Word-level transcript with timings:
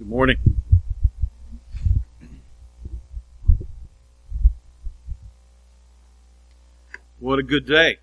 Good 0.00 0.08
morning. 0.08 0.38
What 7.18 7.38
a 7.38 7.42
good 7.42 7.66
day 7.66 7.98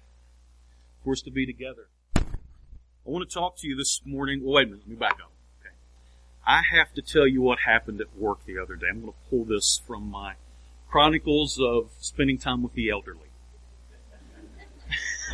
for 1.04 1.14
us 1.14 1.22
to 1.22 1.32
be 1.32 1.48
together. 1.48 1.88
I 2.16 2.22
want 3.04 3.28
to 3.28 3.34
talk 3.34 3.58
to 3.58 3.68
you 3.68 3.76
this 3.76 4.02
morning. 4.06 4.44
Well, 4.44 4.54
wait 4.54 4.68
a 4.68 4.70
minute. 4.70 4.82
Let 4.82 4.90
me 4.90 4.96
back 4.96 5.14
up. 5.14 5.32
Okay. 5.60 5.74
I 6.46 6.62
have 6.72 6.94
to 6.94 7.02
tell 7.02 7.26
you 7.26 7.42
what 7.42 7.62
happened 7.66 8.00
at 8.00 8.16
work 8.16 8.46
the 8.46 8.60
other 8.60 8.76
day. 8.76 8.90
I'm 8.92 9.02
going 9.02 9.14
to 9.14 9.30
pull 9.32 9.46
this 9.46 9.82
from 9.88 10.12
my 10.12 10.36
chronicles 10.88 11.60
of 11.60 11.90
spending 12.00 12.38
time 12.38 12.62
with 12.62 12.74
the 12.74 12.92
elderly. 12.92 13.22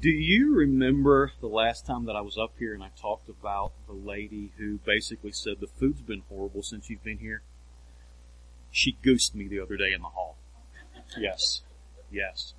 Do 0.00 0.08
you 0.08 0.54
remember 0.54 1.32
the 1.42 1.46
last 1.46 1.84
time 1.84 2.06
that 2.06 2.16
I 2.16 2.22
was 2.22 2.38
up 2.38 2.54
here 2.58 2.72
and 2.72 2.82
I 2.82 2.88
talked 2.98 3.28
about 3.28 3.72
the 3.86 3.92
lady 3.92 4.50
who 4.56 4.78
basically 4.78 5.32
said 5.32 5.56
the 5.60 5.66
food's 5.66 6.00
been 6.00 6.22
horrible 6.26 6.62
since 6.62 6.88
you've 6.88 7.04
been 7.04 7.18
here? 7.18 7.42
She 8.70 8.96
goosed 9.02 9.34
me 9.34 9.46
the 9.46 9.60
other 9.60 9.76
day 9.76 9.92
in 9.92 10.00
the 10.00 10.08
hall. 10.08 10.38
Yes. 11.18 11.60
Yes. 12.10 12.54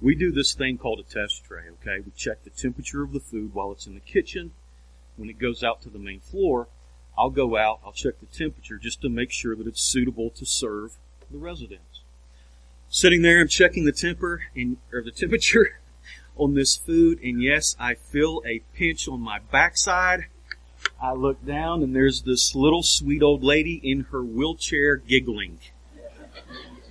We 0.00 0.14
do 0.14 0.30
this 0.30 0.54
thing 0.54 0.78
called 0.78 1.00
a 1.00 1.02
test 1.02 1.42
tray, 1.44 1.62
okay? 1.80 2.04
We 2.04 2.12
check 2.14 2.44
the 2.44 2.50
temperature 2.50 3.02
of 3.02 3.12
the 3.12 3.18
food 3.18 3.52
while 3.52 3.72
it's 3.72 3.88
in 3.88 3.94
the 3.94 4.00
kitchen. 4.00 4.52
When 5.16 5.28
it 5.28 5.40
goes 5.40 5.64
out 5.64 5.82
to 5.82 5.88
the 5.88 5.98
main 5.98 6.20
floor, 6.20 6.68
I'll 7.18 7.30
go 7.30 7.56
out, 7.56 7.80
I'll 7.84 7.92
check 7.92 8.20
the 8.20 8.26
temperature 8.26 8.78
just 8.78 9.02
to 9.02 9.08
make 9.08 9.32
sure 9.32 9.56
that 9.56 9.66
it's 9.66 9.82
suitable 9.82 10.30
to 10.30 10.46
serve 10.46 10.98
the 11.32 11.38
residents. 11.38 12.02
Sitting 12.88 13.22
there, 13.22 13.40
I'm 13.40 13.48
checking 13.48 13.86
the 13.86 13.92
temper 13.92 14.42
and, 14.54 14.76
or 14.92 15.02
the 15.02 15.10
temperature 15.16 15.80
on 16.36 16.54
this 16.54 16.76
food, 16.76 17.20
and 17.22 17.42
yes, 17.42 17.74
I 17.78 17.94
feel 17.94 18.42
a 18.46 18.60
pinch 18.74 19.08
on 19.08 19.20
my 19.20 19.38
backside. 19.38 20.26
I 21.00 21.12
look 21.12 21.44
down 21.44 21.82
and 21.82 21.94
there's 21.94 22.22
this 22.22 22.54
little 22.54 22.82
sweet 22.82 23.22
old 23.22 23.42
lady 23.42 23.80
in 23.82 24.06
her 24.12 24.22
wheelchair 24.22 24.96
giggling. 24.96 25.58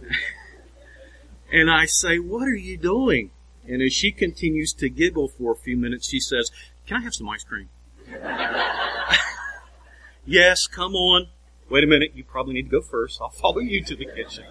and 1.51 1.71
I 1.71 1.85
say, 1.85 2.19
what 2.19 2.47
are 2.47 2.55
you 2.55 2.77
doing? 2.77 3.31
And 3.67 3.81
as 3.81 3.93
she 3.93 4.11
continues 4.11 4.73
to 4.73 4.89
giggle 4.89 5.27
for 5.27 5.53
a 5.53 5.55
few 5.55 5.77
minutes, 5.77 6.07
she 6.09 6.19
says, 6.19 6.51
can 6.85 6.97
I 6.97 7.01
have 7.01 7.16
some 7.16 7.29
ice 7.29 7.43
cream? 7.43 7.69
yes, 10.25 10.67
come 10.67 10.93
on. 10.93 11.29
Wait 11.69 11.83
a 11.83 11.88
minute, 11.88 12.11
you 12.13 12.23
probably 12.23 12.53
need 12.53 12.69
to 12.69 12.79
go 12.79 12.81
first. 12.81 13.19
I'll 13.19 13.29
follow 13.29 13.59
you 13.59 13.83
to 13.83 13.95
the 13.95 14.05
kitchen. 14.05 14.45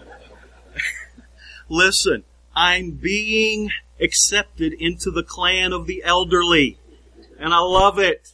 Listen, 1.69 2.25
I'm 2.57 2.91
being 2.91 3.71
accepted 4.01 4.73
into 4.75 5.11
the 5.11 5.23
clan 5.23 5.73
of 5.73 5.87
the 5.87 6.03
elderly. 6.05 6.79
And 7.39 7.53
I 7.53 7.59
love 7.59 7.99
it. 7.99 8.33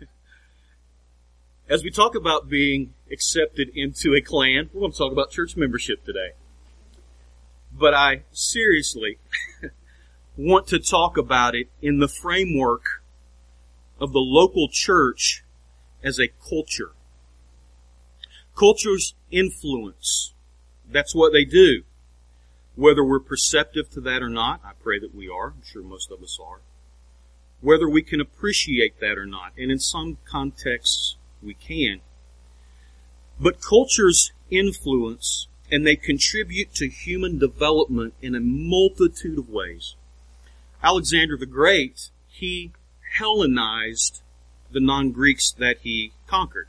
As 1.68 1.82
we 1.82 1.90
talk 1.90 2.14
about 2.14 2.48
being 2.48 2.94
accepted 3.10 3.70
into 3.74 4.14
a 4.14 4.20
clan, 4.20 4.70
we're 4.72 4.80
going 4.80 4.92
to 4.92 4.98
talk 4.98 5.12
about 5.12 5.30
church 5.30 5.56
membership 5.56 6.04
today. 6.04 6.32
But 7.72 7.94
I 7.94 8.22
seriously 8.32 9.18
want 10.36 10.66
to 10.68 10.78
talk 10.78 11.16
about 11.16 11.54
it 11.54 11.68
in 11.82 11.98
the 11.98 12.08
framework 12.08 13.02
of 14.00 14.12
the 14.12 14.20
local 14.20 14.68
church 14.68 15.44
as 16.02 16.18
a 16.18 16.28
culture. 16.48 16.92
Cultures 18.56 19.14
influence. 19.30 20.34
That's 20.88 21.14
what 21.14 21.32
they 21.32 21.44
do. 21.44 21.82
Whether 22.76 23.04
we're 23.04 23.20
perceptive 23.20 23.90
to 23.90 24.00
that 24.02 24.22
or 24.22 24.28
not, 24.28 24.60
I 24.64 24.72
pray 24.82 24.98
that 24.98 25.14
we 25.14 25.28
are. 25.28 25.48
I'm 25.48 25.62
sure 25.64 25.82
most 25.82 26.10
of 26.10 26.22
us 26.22 26.38
are. 26.44 26.60
Whether 27.60 27.88
we 27.88 28.02
can 28.02 28.20
appreciate 28.20 29.00
that 29.00 29.16
or 29.16 29.26
not, 29.26 29.52
and 29.56 29.70
in 29.70 29.78
some 29.78 30.18
contexts 30.24 31.16
we 31.42 31.54
can. 31.54 32.00
But 33.40 33.60
cultures 33.60 34.32
influence 34.50 35.48
and 35.70 35.86
they 35.86 35.96
contribute 35.96 36.74
to 36.74 36.88
human 36.88 37.38
development 37.38 38.14
in 38.20 38.34
a 38.34 38.40
multitude 38.40 39.38
of 39.38 39.48
ways. 39.48 39.94
Alexander 40.82 41.36
the 41.36 41.46
Great, 41.46 42.10
he 42.28 42.72
Hellenized 43.18 44.22
the 44.72 44.80
non-Greeks 44.80 45.52
that 45.52 45.78
he 45.82 46.12
conquered. 46.26 46.66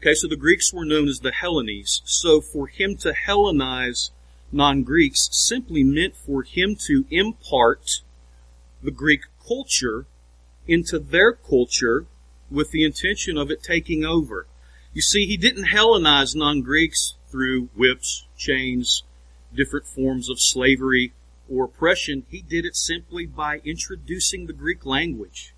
Okay, 0.00 0.14
so 0.14 0.26
the 0.26 0.34
Greeks 0.34 0.72
were 0.72 0.86
known 0.86 1.06
as 1.06 1.20
the 1.20 1.32
Hellenes. 1.32 2.00
So 2.06 2.40
for 2.40 2.66
him 2.66 2.96
to 2.98 3.12
Hellenize 3.12 4.10
non-Greeks 4.52 5.28
simply 5.32 5.84
meant 5.84 6.16
for 6.16 6.42
him 6.42 6.76
to 6.86 7.04
impart 7.10 8.02
the 8.82 8.90
Greek 8.90 9.22
culture 9.46 10.06
into 10.66 10.98
their 10.98 11.32
culture 11.32 12.06
with 12.50 12.70
the 12.70 12.84
intention 12.84 13.36
of 13.36 13.50
it 13.50 13.62
taking 13.62 14.04
over. 14.04 14.46
You 14.92 15.02
see, 15.02 15.26
he 15.26 15.36
didn't 15.36 15.68
Hellenize 15.68 16.34
non-Greeks 16.34 17.14
through 17.28 17.68
whips, 17.76 18.26
chains, 18.36 19.04
different 19.54 19.86
forms 19.86 20.28
of 20.28 20.40
slavery 20.40 21.12
or 21.48 21.64
oppression. 21.64 22.24
He 22.28 22.42
did 22.42 22.64
it 22.64 22.76
simply 22.76 23.26
by 23.26 23.60
introducing 23.64 24.46
the 24.46 24.52
Greek 24.52 24.84
language. 24.84 25.54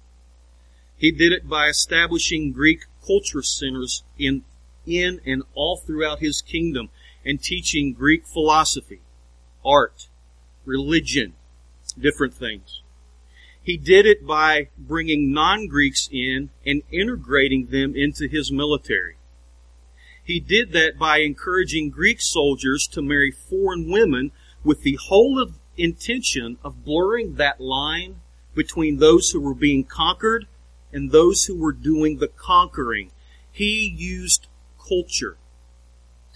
He 0.97 1.11
did 1.11 1.33
it 1.33 1.49
by 1.49 1.69
establishing 1.69 2.53
Greek 2.53 2.85
culture 3.05 3.43
centers 3.43 4.05
in, 4.19 4.45
in 4.87 5.21
and 5.27 5.43
all 5.55 5.77
throughout 5.77 6.21
his 6.21 6.43
kingdom 6.43 6.91
and 7.25 7.43
teaching 7.43 7.93
Greek 7.93 8.27
philosophy, 8.27 9.01
art, 9.65 10.09
religion, 10.65 11.35
different 11.99 12.35
things. 12.35 12.83
He 13.63 13.77
did 13.77 14.07
it 14.07 14.27
by 14.27 14.69
bringing 14.77 15.33
non-Greeks 15.33 16.09
in 16.11 16.51
and 16.67 16.83
integrating 16.91 17.67
them 17.67 17.95
into 17.95 18.27
his 18.27 18.51
military. 18.51 19.17
He 20.25 20.41
did 20.41 20.73
that 20.73 20.99
by 20.99 21.19
encouraging 21.19 21.91
Greek 21.91 22.21
soldiers 22.21 22.89
to 22.89 23.03
marry 23.03 23.31
foreign 23.31 23.91
women 23.91 24.33
with 24.65 24.83
the 24.83 24.99
whole 25.09 25.53
intention 25.77 26.59
of 26.63 26.85
blurring 26.85 27.37
that 27.37 27.61
line 27.61 28.21
between 28.55 28.99
those 28.99 29.31
who 29.31 29.41
were 29.41 29.55
being 29.55 29.85
conquered 29.85 30.47
and 30.93 31.11
those 31.11 31.45
who 31.45 31.57
were 31.57 31.73
doing 31.73 32.19
the 32.19 32.29
conquering. 32.29 33.11
He 33.51 33.87
used 33.97 34.47
culture 34.79 35.37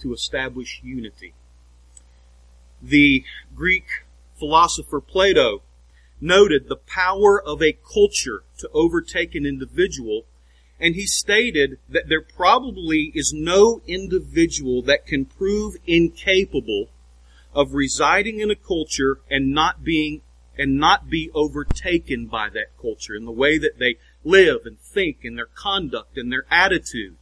to 0.01 0.13
establish 0.13 0.81
unity. 0.83 1.33
The 2.81 3.23
Greek 3.55 3.85
philosopher 4.37 5.01
Plato 5.01 5.63
noted 6.21 6.67
the 6.67 6.75
power 6.75 7.41
of 7.41 7.61
a 7.61 7.77
culture 7.93 8.43
to 8.57 8.69
overtake 8.73 9.35
an 9.35 9.45
individual, 9.45 10.25
and 10.79 10.95
he 10.95 11.05
stated 11.05 11.79
that 11.89 12.09
there 12.09 12.21
probably 12.21 13.11
is 13.15 13.33
no 13.35 13.81
individual 13.87 14.81
that 14.83 15.05
can 15.05 15.25
prove 15.25 15.75
incapable 15.85 16.89
of 17.53 17.73
residing 17.73 18.39
in 18.39 18.51
a 18.51 18.55
culture 18.55 19.19
and 19.29 19.51
not 19.51 19.83
being 19.83 20.21
and 20.57 20.77
not 20.77 21.09
be 21.09 21.29
overtaken 21.33 22.25
by 22.25 22.49
that 22.49 22.75
culture 22.81 23.15
in 23.15 23.25
the 23.25 23.31
way 23.31 23.57
that 23.57 23.77
they 23.77 23.95
live 24.23 24.61
and 24.65 24.79
think 24.79 25.23
and 25.23 25.37
their 25.37 25.45
conduct 25.45 26.17
and 26.17 26.31
their 26.31 26.45
attitude. 26.49 27.15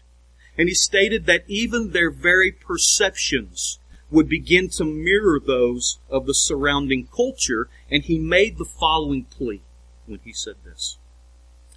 And 0.58 0.70
he 0.70 0.76
stated 0.76 1.26
that 1.26 1.44
even 1.48 1.92
their 1.92 2.10
very 2.10 2.52
perceptions 2.52 3.80
would 4.10 4.30
begin 4.30 4.70
to 4.70 4.86
mirror 4.86 5.40
those 5.40 6.00
of 6.10 6.26
the 6.26 6.34
surrounding 6.34 7.08
culture, 7.08 7.68
and 7.92 8.04
he 8.04 8.18
made 8.18 8.58
the 8.58 8.66
following 8.66 9.26
plea 9.26 9.62
when 10.06 10.20
he 10.24 10.32
said 10.32 10.56
this. 10.64 10.98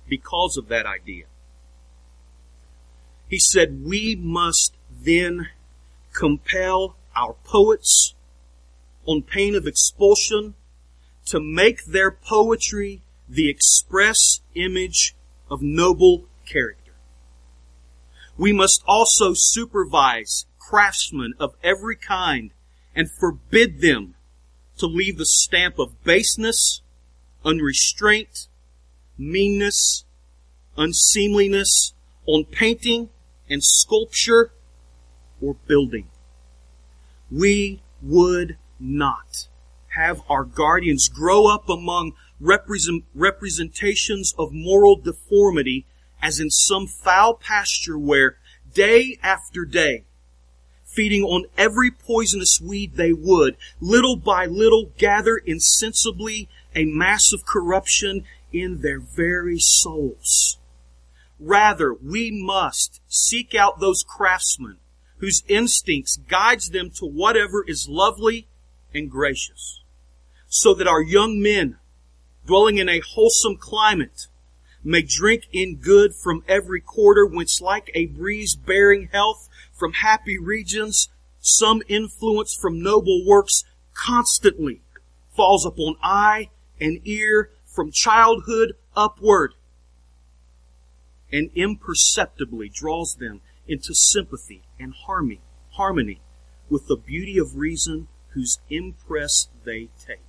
Because 0.08 0.56
of 0.56 0.68
that 0.68 0.86
idea. 0.86 1.24
He 3.28 3.38
said, 3.38 3.84
we 3.84 4.16
must 4.16 4.74
then 4.90 5.48
compel 6.14 6.96
our 7.14 7.34
poets 7.44 8.14
on 9.04 9.22
pain 9.22 9.54
of 9.54 9.66
expulsion 9.66 10.54
to 11.26 11.40
make 11.40 11.84
their 11.84 12.10
poetry 12.10 13.02
the 13.28 13.48
express 13.50 14.40
image 14.54 15.14
of 15.50 15.60
noble 15.60 16.24
character. 16.46 16.77
We 18.38 18.52
must 18.52 18.84
also 18.86 19.32
supervise 19.34 20.46
craftsmen 20.60 21.34
of 21.40 21.56
every 21.62 21.96
kind 21.96 22.52
and 22.94 23.10
forbid 23.10 23.80
them 23.80 24.14
to 24.78 24.86
leave 24.86 25.18
the 25.18 25.26
stamp 25.26 25.78
of 25.78 26.04
baseness, 26.04 26.80
unrestraint, 27.44 28.46
meanness, 29.18 30.04
unseemliness 30.76 31.94
on 32.26 32.44
painting 32.44 33.10
and 33.50 33.62
sculpture 33.64 34.52
or 35.40 35.56
building. 35.66 36.08
We 37.30 37.82
would 38.00 38.56
not 38.78 39.48
have 39.96 40.22
our 40.28 40.44
guardians 40.44 41.08
grow 41.08 41.46
up 41.52 41.68
among 41.68 42.12
represent, 42.38 43.04
representations 43.14 44.32
of 44.38 44.52
moral 44.52 44.94
deformity 44.94 45.86
as 46.22 46.40
in 46.40 46.50
some 46.50 46.86
foul 46.86 47.34
pasture 47.34 47.98
where 47.98 48.38
day 48.72 49.18
after 49.22 49.64
day, 49.64 50.04
feeding 50.84 51.22
on 51.22 51.46
every 51.56 51.90
poisonous 51.90 52.60
weed 52.60 52.94
they 52.94 53.12
would, 53.12 53.56
little 53.80 54.16
by 54.16 54.46
little 54.46 54.92
gather 54.98 55.36
insensibly 55.36 56.48
a 56.74 56.84
mass 56.84 57.32
of 57.32 57.46
corruption 57.46 58.24
in 58.52 58.80
their 58.80 59.00
very 59.00 59.58
souls. 59.58 60.58
Rather, 61.38 61.94
we 61.94 62.30
must 62.30 63.00
seek 63.06 63.54
out 63.54 63.78
those 63.78 64.02
craftsmen 64.02 64.78
whose 65.18 65.44
instincts 65.48 66.16
guides 66.16 66.70
them 66.70 66.90
to 66.90 67.04
whatever 67.04 67.64
is 67.66 67.88
lovely 67.88 68.48
and 68.94 69.10
gracious. 69.10 69.82
So 70.48 70.74
that 70.74 70.86
our 70.86 71.02
young 71.02 71.40
men, 71.40 71.76
dwelling 72.46 72.78
in 72.78 72.88
a 72.88 73.00
wholesome 73.00 73.56
climate, 73.56 74.28
may 74.88 75.02
drink 75.02 75.46
in 75.52 75.76
good 75.76 76.14
from 76.14 76.42
every 76.48 76.80
quarter, 76.80 77.26
whence 77.26 77.60
like 77.60 77.90
a 77.94 78.06
breeze 78.06 78.56
bearing 78.56 79.08
health 79.12 79.48
from 79.72 79.92
happy 79.92 80.38
regions, 80.38 81.10
some 81.40 81.82
influence 81.88 82.54
from 82.54 82.82
noble 82.82 83.22
works 83.26 83.64
constantly 83.92 84.80
falls 85.36 85.66
upon 85.66 85.94
eye 86.02 86.48
and 86.80 87.00
ear 87.04 87.50
from 87.66 87.92
childhood 87.92 88.72
upward 88.96 89.52
and 91.30 91.50
imperceptibly 91.54 92.70
draws 92.70 93.16
them 93.16 93.42
into 93.66 93.94
sympathy 93.94 94.62
and 94.80 94.94
harmony, 95.06 95.42
harmony 95.72 96.22
with 96.70 96.86
the 96.88 96.96
beauty 96.96 97.38
of 97.38 97.56
reason 97.56 98.08
whose 98.28 98.58
impress 98.70 99.48
they 99.64 99.90
take. 100.04 100.22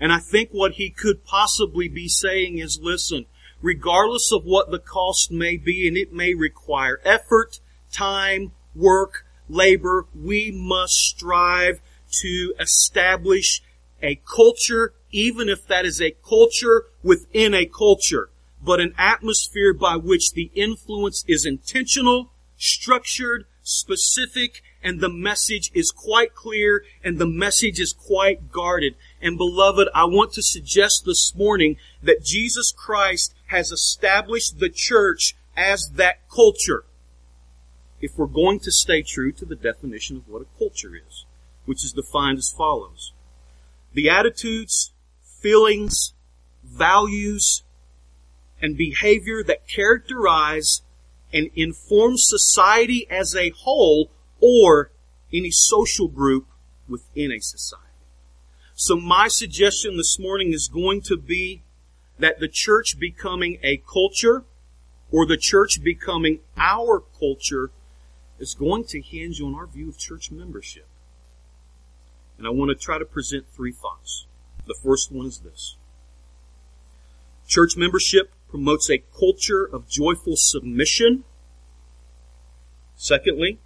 And 0.00 0.12
I 0.12 0.18
think 0.18 0.50
what 0.50 0.72
he 0.72 0.90
could 0.90 1.24
possibly 1.24 1.86
be 1.86 2.08
saying 2.08 2.58
is, 2.58 2.80
listen, 2.82 3.26
regardless 3.64 4.30
of 4.30 4.44
what 4.44 4.70
the 4.70 4.78
cost 4.78 5.32
may 5.32 5.56
be, 5.56 5.88
and 5.88 5.96
it 5.96 6.12
may 6.12 6.34
require 6.34 7.00
effort, 7.02 7.60
time, 7.90 8.52
work, 8.74 9.24
labor, 9.48 10.06
we 10.14 10.50
must 10.50 10.92
strive 10.92 11.80
to 12.10 12.52
establish 12.60 13.62
a 14.02 14.20
culture, 14.36 14.92
even 15.10 15.48
if 15.48 15.66
that 15.66 15.86
is 15.86 15.98
a 15.98 16.14
culture 16.28 16.84
within 17.02 17.54
a 17.54 17.64
culture, 17.64 18.28
but 18.62 18.80
an 18.80 18.94
atmosphere 18.98 19.72
by 19.72 19.96
which 19.96 20.32
the 20.32 20.50
influence 20.54 21.24
is 21.26 21.46
intentional, 21.46 22.32
structured, 22.58 23.46
specific, 23.62 24.62
and 24.82 25.00
the 25.00 25.08
message 25.08 25.70
is 25.72 25.90
quite 25.90 26.34
clear 26.34 26.84
and 27.02 27.18
the 27.18 27.26
message 27.26 27.80
is 27.80 27.94
quite 27.94 28.52
guarded. 28.52 28.94
And 29.22 29.38
beloved, 29.38 29.88
I 29.94 30.04
want 30.04 30.34
to 30.34 30.42
suggest 30.42 31.06
this 31.06 31.34
morning 31.34 31.76
that 32.02 32.22
Jesus 32.22 32.70
Christ 32.70 33.34
has 33.54 33.70
established 33.70 34.58
the 34.58 34.68
church 34.68 35.36
as 35.56 35.92
that 35.94 36.28
culture. 36.28 36.84
If 38.00 38.18
we're 38.18 38.26
going 38.26 38.58
to 38.60 38.72
stay 38.72 39.02
true 39.02 39.30
to 39.30 39.44
the 39.44 39.54
definition 39.54 40.16
of 40.16 40.28
what 40.28 40.42
a 40.42 40.58
culture 40.58 40.96
is, 40.96 41.24
which 41.64 41.84
is 41.84 41.92
defined 41.92 42.38
as 42.38 42.50
follows. 42.50 43.12
The 43.92 44.10
attitudes, 44.10 44.92
feelings, 45.40 46.14
values, 46.64 47.62
and 48.60 48.76
behavior 48.76 49.44
that 49.44 49.68
characterize 49.68 50.82
and 51.32 51.48
inform 51.54 52.14
society 52.16 53.06
as 53.08 53.36
a 53.36 53.50
whole 53.50 54.10
or 54.40 54.90
any 55.32 55.50
social 55.52 56.08
group 56.08 56.46
within 56.88 57.30
a 57.30 57.40
society. 57.40 57.84
So 58.74 58.96
my 58.96 59.28
suggestion 59.28 59.96
this 59.96 60.18
morning 60.18 60.52
is 60.52 60.68
going 60.68 61.02
to 61.02 61.16
be 61.16 61.62
that 62.18 62.40
the 62.40 62.48
church 62.48 62.98
becoming 62.98 63.58
a 63.62 63.78
culture 63.78 64.44
or 65.10 65.26
the 65.26 65.36
church 65.36 65.82
becoming 65.82 66.40
our 66.56 67.02
culture 67.18 67.70
is 68.38 68.54
going 68.54 68.84
to 68.84 69.00
hinge 69.00 69.40
on 69.40 69.54
our 69.54 69.66
view 69.66 69.88
of 69.88 69.98
church 69.98 70.30
membership. 70.30 70.86
And 72.38 72.46
I 72.46 72.50
want 72.50 72.70
to 72.70 72.74
try 72.74 72.98
to 72.98 73.04
present 73.04 73.46
three 73.48 73.72
thoughts. 73.72 74.26
The 74.66 74.74
first 74.74 75.12
one 75.12 75.26
is 75.26 75.38
this. 75.38 75.76
Church 77.46 77.76
membership 77.76 78.32
promotes 78.48 78.90
a 78.90 79.04
culture 79.18 79.64
of 79.64 79.88
joyful 79.88 80.36
submission. 80.36 81.24
Secondly, 82.96 83.58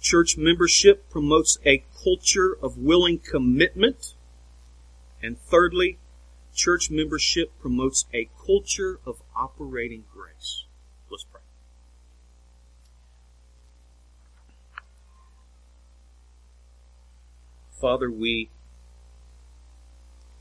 church 0.00 0.36
membership 0.36 1.08
promotes 1.10 1.58
a 1.66 1.84
culture 2.02 2.56
of 2.62 2.78
willing 2.78 3.18
commitment. 3.18 4.14
And 5.22 5.38
thirdly, 5.38 5.98
church 6.54 6.90
membership 6.90 7.52
promotes 7.60 8.06
a 8.14 8.28
culture 8.46 9.00
of 9.04 9.22
operating 9.36 10.04
grace. 10.12 10.64
Let's 11.10 11.24
pray. 11.24 11.40
Father, 17.80 18.10
we 18.10 18.48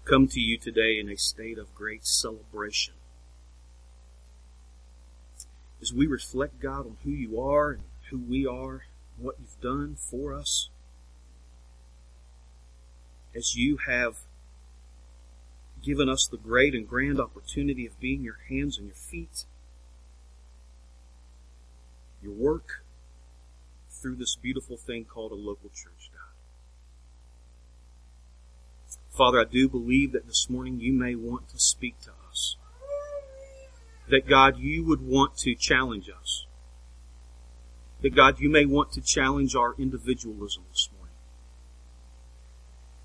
come 0.05 0.27
to 0.27 0.39
you 0.39 0.57
today 0.57 0.99
in 0.99 1.09
a 1.09 1.17
state 1.17 1.57
of 1.57 1.73
great 1.73 2.05
celebration. 2.05 2.93
As 5.81 5.91
we 5.91 6.07
reflect, 6.07 6.61
God, 6.61 6.85
on 6.85 6.97
who 7.03 7.11
you 7.11 7.41
are 7.41 7.71
and 7.71 7.83
who 8.09 8.19
we 8.19 8.45
are, 8.45 8.83
and 9.17 9.25
what 9.25 9.35
you've 9.39 9.59
done 9.61 9.95
for 9.97 10.33
us, 10.33 10.69
as 13.35 13.55
you 13.55 13.77
have 13.87 14.19
given 15.83 16.09
us 16.09 16.25
the 16.25 16.37
great 16.37 16.73
and 16.73 16.87
grand 16.87 17.19
opportunity 17.19 17.85
of 17.85 17.99
being 17.99 18.23
your 18.23 18.39
hands 18.49 18.77
and 18.77 18.87
your 18.87 18.95
feet, 18.95 19.45
your 22.21 22.33
work 22.33 22.83
through 23.89 24.15
this 24.15 24.35
beautiful 24.35 24.77
thing 24.77 25.05
called 25.05 25.31
a 25.31 25.35
local 25.35 25.69
church, 25.69 26.09
God. 26.11 26.33
Father, 29.11 29.39
I 29.41 29.45
do 29.45 29.69
believe 29.69 30.11
that 30.13 30.25
this 30.25 30.49
morning 30.49 30.79
you 30.79 30.93
may 30.93 31.15
want 31.15 31.49
to 31.49 31.59
speak 31.59 31.99
to 32.01 32.11
us. 32.29 32.57
That 34.09 34.27
God, 34.27 34.57
you 34.57 34.83
would 34.85 35.01
want 35.01 35.37
to 35.39 35.53
challenge 35.53 36.09
us. 36.09 36.45
That 38.01 38.15
God, 38.15 38.39
you 38.39 38.49
may 38.49 38.65
want 38.65 38.91
to 38.93 39.01
challenge 39.01 39.55
our 39.55 39.75
individualism 39.77 40.63
this 40.71 40.89
morning. 40.97 41.15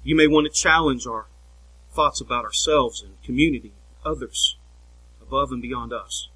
You 0.03 0.17
may 0.17 0.27
want 0.27 0.53
to 0.53 0.61
challenge 0.61 1.07
our 1.07 1.27
thoughts 1.99 2.21
about 2.21 2.45
ourselves 2.45 3.03
and 3.03 3.21
community, 3.25 3.73
others, 4.05 4.57
above 5.21 5.51
and 5.51 5.61
beyond 5.61 5.93
us. 5.93 6.29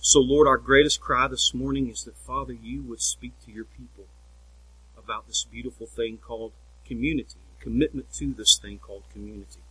So, 0.00 0.18
Lord, 0.18 0.48
our 0.48 0.56
greatest 0.56 1.00
cry 1.00 1.28
this 1.28 1.54
morning 1.54 1.88
is 1.88 2.02
that, 2.02 2.16
Father, 2.16 2.52
you 2.52 2.82
would 2.82 3.00
speak 3.00 3.34
to 3.44 3.52
your 3.52 3.66
people 3.66 4.06
about 4.98 5.28
this 5.28 5.46
beautiful 5.48 5.86
thing 5.86 6.18
called 6.18 6.50
community, 6.84 7.38
commitment 7.60 8.12
to 8.14 8.34
this 8.34 8.58
thing 8.60 8.80
called 8.80 9.04
community. 9.12 9.62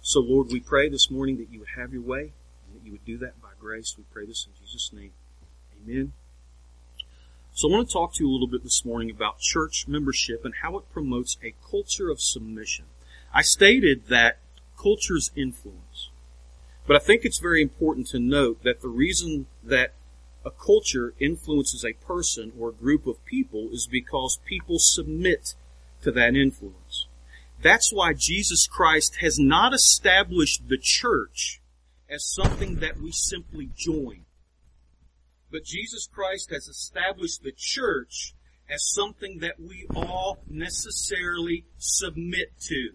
So, 0.00 0.20
Lord, 0.20 0.52
we 0.52 0.60
pray 0.60 0.88
this 0.88 1.10
morning 1.10 1.38
that 1.38 1.50
you 1.50 1.58
would 1.58 1.74
have 1.76 1.92
your 1.92 2.02
way 2.02 2.34
and 2.68 2.76
that 2.80 2.86
you 2.86 2.92
would 2.92 3.04
do 3.04 3.18
that 3.18 3.42
by 3.42 3.48
grace. 3.58 3.96
We 3.98 4.04
pray 4.12 4.26
this 4.26 4.46
in 4.46 4.52
Jesus' 4.64 4.92
name. 4.92 5.10
Amen. 5.82 6.12
So 7.56 7.70
I 7.70 7.72
want 7.72 7.88
to 7.88 7.92
talk 7.94 8.12
to 8.12 8.22
you 8.22 8.28
a 8.28 8.34
little 8.34 8.46
bit 8.46 8.64
this 8.64 8.84
morning 8.84 9.10
about 9.10 9.38
church 9.38 9.88
membership 9.88 10.44
and 10.44 10.56
how 10.60 10.76
it 10.76 10.92
promotes 10.92 11.38
a 11.42 11.54
culture 11.70 12.10
of 12.10 12.20
submission. 12.20 12.84
I 13.32 13.40
stated 13.40 14.08
that 14.08 14.40
cultures 14.78 15.30
influence. 15.34 16.10
But 16.86 16.96
I 16.96 16.98
think 16.98 17.24
it's 17.24 17.38
very 17.38 17.62
important 17.62 18.08
to 18.08 18.18
note 18.18 18.62
that 18.62 18.82
the 18.82 18.90
reason 18.90 19.46
that 19.64 19.94
a 20.44 20.50
culture 20.50 21.14
influences 21.18 21.82
a 21.82 21.94
person 21.94 22.52
or 22.60 22.68
a 22.68 22.74
group 22.74 23.06
of 23.06 23.24
people 23.24 23.70
is 23.72 23.88
because 23.90 24.38
people 24.44 24.78
submit 24.78 25.54
to 26.02 26.12
that 26.12 26.36
influence. 26.36 27.06
That's 27.62 27.90
why 27.90 28.12
Jesus 28.12 28.66
Christ 28.66 29.16
has 29.22 29.38
not 29.38 29.72
established 29.72 30.68
the 30.68 30.76
church 30.76 31.62
as 32.06 32.22
something 32.22 32.80
that 32.80 33.00
we 33.00 33.12
simply 33.12 33.70
join 33.74 34.25
but 35.50 35.64
Jesus 35.64 36.08
Christ 36.12 36.50
has 36.50 36.68
established 36.68 37.42
the 37.42 37.52
church 37.56 38.34
as 38.68 38.92
something 38.92 39.38
that 39.38 39.60
we 39.60 39.86
all 39.94 40.38
necessarily 40.48 41.64
submit 41.78 42.58
to. 42.62 42.92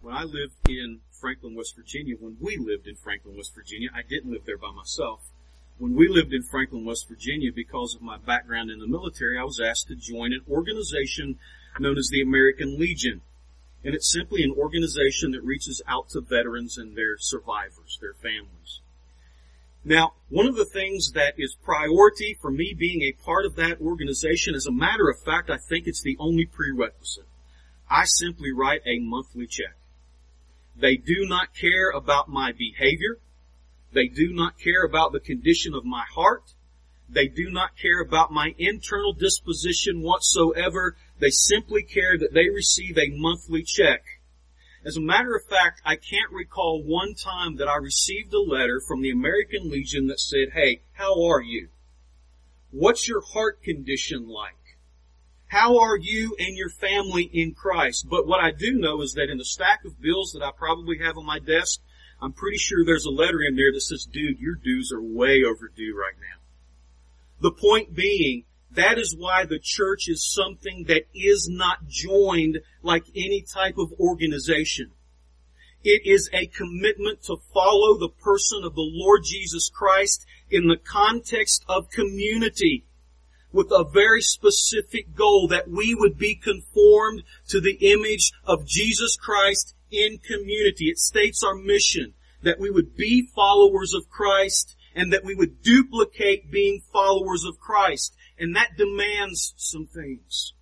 When 0.00 0.14
I 0.14 0.24
lived 0.24 0.68
in 0.68 1.00
Franklin, 1.10 1.54
West 1.54 1.76
Virginia, 1.76 2.16
when 2.18 2.36
we 2.40 2.56
lived 2.56 2.86
in 2.86 2.96
Franklin, 2.96 3.36
West 3.36 3.54
Virginia, 3.54 3.90
I 3.94 4.02
didn't 4.02 4.32
live 4.32 4.44
there 4.46 4.58
by 4.58 4.72
myself. 4.72 5.20
When 5.78 5.94
we 5.94 6.08
lived 6.08 6.32
in 6.32 6.42
Franklin, 6.42 6.84
West 6.84 7.08
Virginia, 7.08 7.50
because 7.54 7.94
of 7.94 8.02
my 8.02 8.16
background 8.16 8.70
in 8.70 8.78
the 8.78 8.86
military, 8.86 9.38
I 9.38 9.44
was 9.44 9.60
asked 9.60 9.88
to 9.88 9.94
join 9.94 10.32
an 10.32 10.42
organization 10.50 11.38
known 11.78 11.98
as 11.98 12.08
the 12.08 12.22
American 12.22 12.78
Legion. 12.78 13.20
And 13.84 13.94
it's 13.94 14.12
simply 14.12 14.42
an 14.42 14.54
organization 14.56 15.32
that 15.32 15.42
reaches 15.42 15.82
out 15.88 16.10
to 16.10 16.20
veterans 16.20 16.78
and 16.78 16.96
their 16.96 17.18
survivors, 17.18 17.98
their 18.00 18.14
families. 18.14 18.80
Now, 19.84 20.14
one 20.28 20.46
of 20.46 20.54
the 20.54 20.64
things 20.64 21.10
that 21.12 21.34
is 21.38 21.56
priority 21.56 22.38
for 22.40 22.50
me 22.50 22.74
being 22.76 23.02
a 23.02 23.24
part 23.24 23.44
of 23.44 23.56
that 23.56 23.80
organization, 23.80 24.54
as 24.54 24.66
a 24.66 24.72
matter 24.72 25.08
of 25.10 25.20
fact, 25.20 25.50
I 25.50 25.56
think 25.56 25.86
it's 25.86 26.02
the 26.02 26.16
only 26.20 26.46
prerequisite. 26.46 27.26
I 27.90 28.04
simply 28.04 28.52
write 28.52 28.82
a 28.86 29.00
monthly 29.00 29.46
check. 29.46 29.76
They 30.76 30.96
do 30.96 31.26
not 31.26 31.54
care 31.54 31.90
about 31.90 32.28
my 32.28 32.52
behavior. 32.52 33.18
They 33.92 34.06
do 34.06 34.32
not 34.32 34.58
care 34.58 34.84
about 34.84 35.12
the 35.12 35.20
condition 35.20 35.74
of 35.74 35.84
my 35.84 36.04
heart. 36.14 36.54
They 37.08 37.26
do 37.26 37.50
not 37.50 37.76
care 37.76 38.00
about 38.00 38.32
my 38.32 38.54
internal 38.58 39.12
disposition 39.12 40.00
whatsoever. 40.00 40.96
They 41.18 41.30
simply 41.30 41.82
care 41.82 42.16
that 42.16 42.32
they 42.32 42.48
receive 42.48 42.96
a 42.96 43.10
monthly 43.10 43.62
check 43.64 44.11
As 44.84 44.96
a 44.96 45.00
matter 45.00 45.36
of 45.36 45.44
fact, 45.44 45.80
I 45.84 45.94
can't 45.94 46.32
recall 46.32 46.82
one 46.82 47.14
time 47.14 47.56
that 47.56 47.68
I 47.68 47.76
received 47.76 48.34
a 48.34 48.40
letter 48.40 48.80
from 48.80 49.00
the 49.00 49.10
American 49.10 49.70
Legion 49.70 50.08
that 50.08 50.18
said, 50.18 50.50
hey, 50.54 50.82
how 50.92 51.24
are 51.24 51.40
you? 51.40 51.68
What's 52.70 53.06
your 53.06 53.20
heart 53.20 53.62
condition 53.62 54.28
like? 54.28 54.56
How 55.46 55.78
are 55.78 55.98
you 55.98 56.34
and 56.38 56.56
your 56.56 56.70
family 56.70 57.24
in 57.24 57.52
Christ? 57.54 58.06
But 58.08 58.26
what 58.26 58.42
I 58.42 58.50
do 58.50 58.72
know 58.72 59.02
is 59.02 59.12
that 59.14 59.30
in 59.30 59.38
the 59.38 59.44
stack 59.44 59.84
of 59.84 60.00
bills 60.00 60.32
that 60.32 60.42
I 60.42 60.50
probably 60.50 60.98
have 60.98 61.16
on 61.16 61.26
my 61.26 61.38
desk, 61.38 61.80
I'm 62.20 62.32
pretty 62.32 62.56
sure 62.56 62.84
there's 62.84 63.04
a 63.04 63.10
letter 63.10 63.42
in 63.42 63.54
there 63.54 63.70
that 63.72 63.82
says, 63.82 64.08
dude, 64.10 64.40
your 64.40 64.54
dues 64.54 64.90
are 64.92 65.02
way 65.02 65.42
overdue 65.44 65.94
right 65.94 66.14
now. 66.18 66.40
The 67.40 67.52
point 67.52 67.94
being, 67.94 68.44
that 68.74 68.98
is 68.98 69.14
why 69.16 69.44
the 69.44 69.58
church 69.58 70.08
is 70.08 70.24
something 70.24 70.84
that 70.88 71.04
is 71.14 71.48
not 71.48 71.86
joined 71.88 72.60
like 72.82 73.04
any 73.14 73.42
type 73.42 73.76
of 73.78 73.92
organization. 74.00 74.90
It 75.84 76.06
is 76.06 76.30
a 76.32 76.46
commitment 76.46 77.22
to 77.24 77.36
follow 77.52 77.98
the 77.98 78.08
person 78.08 78.62
of 78.64 78.74
the 78.74 78.88
Lord 78.88 79.22
Jesus 79.24 79.68
Christ 79.68 80.24
in 80.50 80.68
the 80.68 80.76
context 80.76 81.64
of 81.68 81.90
community 81.90 82.84
with 83.52 83.70
a 83.70 83.84
very 83.84 84.22
specific 84.22 85.14
goal 85.14 85.48
that 85.48 85.68
we 85.68 85.94
would 85.94 86.16
be 86.16 86.34
conformed 86.34 87.22
to 87.48 87.60
the 87.60 87.92
image 87.92 88.32
of 88.44 88.66
Jesus 88.66 89.16
Christ 89.16 89.74
in 89.90 90.18
community. 90.18 90.86
It 90.86 90.98
states 90.98 91.42
our 91.42 91.54
mission 91.54 92.14
that 92.42 92.58
we 92.58 92.70
would 92.70 92.96
be 92.96 93.28
followers 93.34 93.92
of 93.92 94.08
Christ 94.08 94.76
and 94.94 95.12
that 95.12 95.24
we 95.24 95.34
would 95.34 95.62
duplicate 95.62 96.50
being 96.50 96.80
followers 96.92 97.44
of 97.44 97.58
Christ. 97.58 98.14
And 98.38 98.56
that 98.56 98.76
demands 98.76 99.54
some 99.56 99.86
things. 99.86 100.54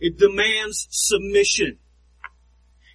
It 0.00 0.18
demands 0.18 0.86
submission. 0.90 1.78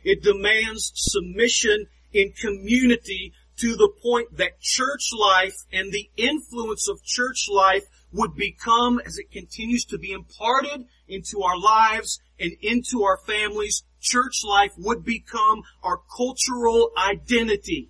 It 0.04 0.24
demands 0.24 0.92
submission 0.96 1.88
in 2.12 2.32
community 2.32 3.34
to 3.58 3.76
the 3.76 3.90
point 4.02 4.38
that 4.38 4.62
church 4.62 5.10
life 5.18 5.66
and 5.72 5.92
the 5.92 6.10
influence 6.16 6.88
of 6.88 7.04
church 7.04 7.48
life 7.52 7.84
would 8.12 8.36
become, 8.36 9.00
as 9.06 9.18
it 9.18 9.32
continues 9.32 9.86
to 9.86 9.98
be 9.98 10.12
imparted 10.12 10.86
into 11.08 11.42
our 11.42 11.60
lives 11.60 12.20
and 12.40 12.54
into 12.62 13.04
our 13.04 13.18
families, 13.18 13.84
church 14.00 14.44
life 14.44 14.72
would 14.78 15.04
become 15.04 15.62
our 15.84 16.00
cultural 16.16 16.92
identity. 16.98 17.90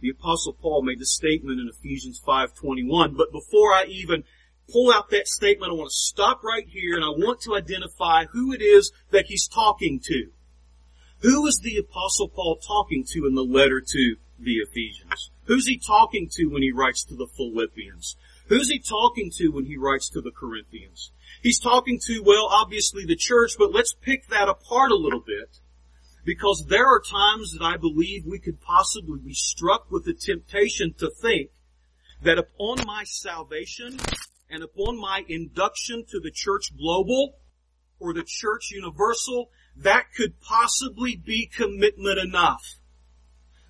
The 0.00 0.10
apostle 0.10 0.52
Paul 0.52 0.82
made 0.82 0.98
the 0.98 1.06
statement 1.06 1.60
in 1.60 1.68
Ephesians 1.68 2.20
5:21, 2.20 3.14
but 3.14 3.32
before 3.32 3.72
I 3.72 3.84
even 3.84 4.24
pull 4.72 4.92
out 4.92 5.10
that 5.10 5.28
statement, 5.28 5.70
I 5.70 5.74
want 5.74 5.90
to 5.90 5.96
stop 5.96 6.42
right 6.42 6.66
here 6.66 6.96
and 6.96 7.04
I 7.04 7.08
want 7.08 7.40
to 7.42 7.54
identify 7.54 8.24
who 8.26 8.52
it 8.52 8.62
is 8.62 8.90
that 9.10 9.26
he's 9.26 9.46
talking 9.46 10.00
to. 10.04 10.30
Who 11.20 11.46
is 11.46 11.60
the 11.62 11.76
apostle 11.76 12.28
Paul 12.28 12.56
talking 12.56 13.04
to 13.12 13.26
in 13.26 13.34
the 13.34 13.44
letter 13.44 13.80
to 13.80 14.16
the 14.40 14.56
Ephesians? 14.56 15.30
Who's 15.44 15.66
he 15.66 15.78
talking 15.78 16.28
to 16.32 16.46
when 16.46 16.62
he 16.62 16.72
writes 16.72 17.04
to 17.04 17.14
the 17.14 17.28
Philippians? 17.28 18.16
Who's 18.48 18.68
he 18.68 18.78
talking 18.78 19.30
to 19.36 19.48
when 19.48 19.66
he 19.66 19.76
writes 19.76 20.08
to 20.10 20.20
the 20.20 20.32
Corinthians? 20.32 21.12
He's 21.42 21.60
talking 21.60 22.00
to, 22.06 22.22
well, 22.24 22.48
obviously 22.50 23.04
the 23.04 23.16
church, 23.16 23.52
but 23.58 23.72
let's 23.72 23.94
pick 23.94 24.28
that 24.28 24.48
apart 24.48 24.90
a 24.90 24.96
little 24.96 25.22
bit. 25.24 25.60
Because 26.24 26.66
there 26.68 26.86
are 26.86 27.00
times 27.00 27.52
that 27.52 27.64
I 27.64 27.76
believe 27.76 28.24
we 28.24 28.38
could 28.38 28.60
possibly 28.60 29.18
be 29.18 29.34
struck 29.34 29.90
with 29.90 30.04
the 30.04 30.14
temptation 30.14 30.94
to 30.98 31.10
think 31.10 31.50
that 32.22 32.38
upon 32.38 32.86
my 32.86 33.04
salvation 33.04 33.98
and 34.52 34.62
upon 34.62 35.00
my 35.00 35.24
induction 35.28 36.04
to 36.10 36.20
the 36.20 36.30
church 36.30 36.76
global 36.76 37.38
or 37.98 38.12
the 38.12 38.22
church 38.22 38.70
universal, 38.70 39.48
that 39.74 40.12
could 40.14 40.38
possibly 40.40 41.16
be 41.16 41.46
commitment 41.46 42.18
enough. 42.18 42.76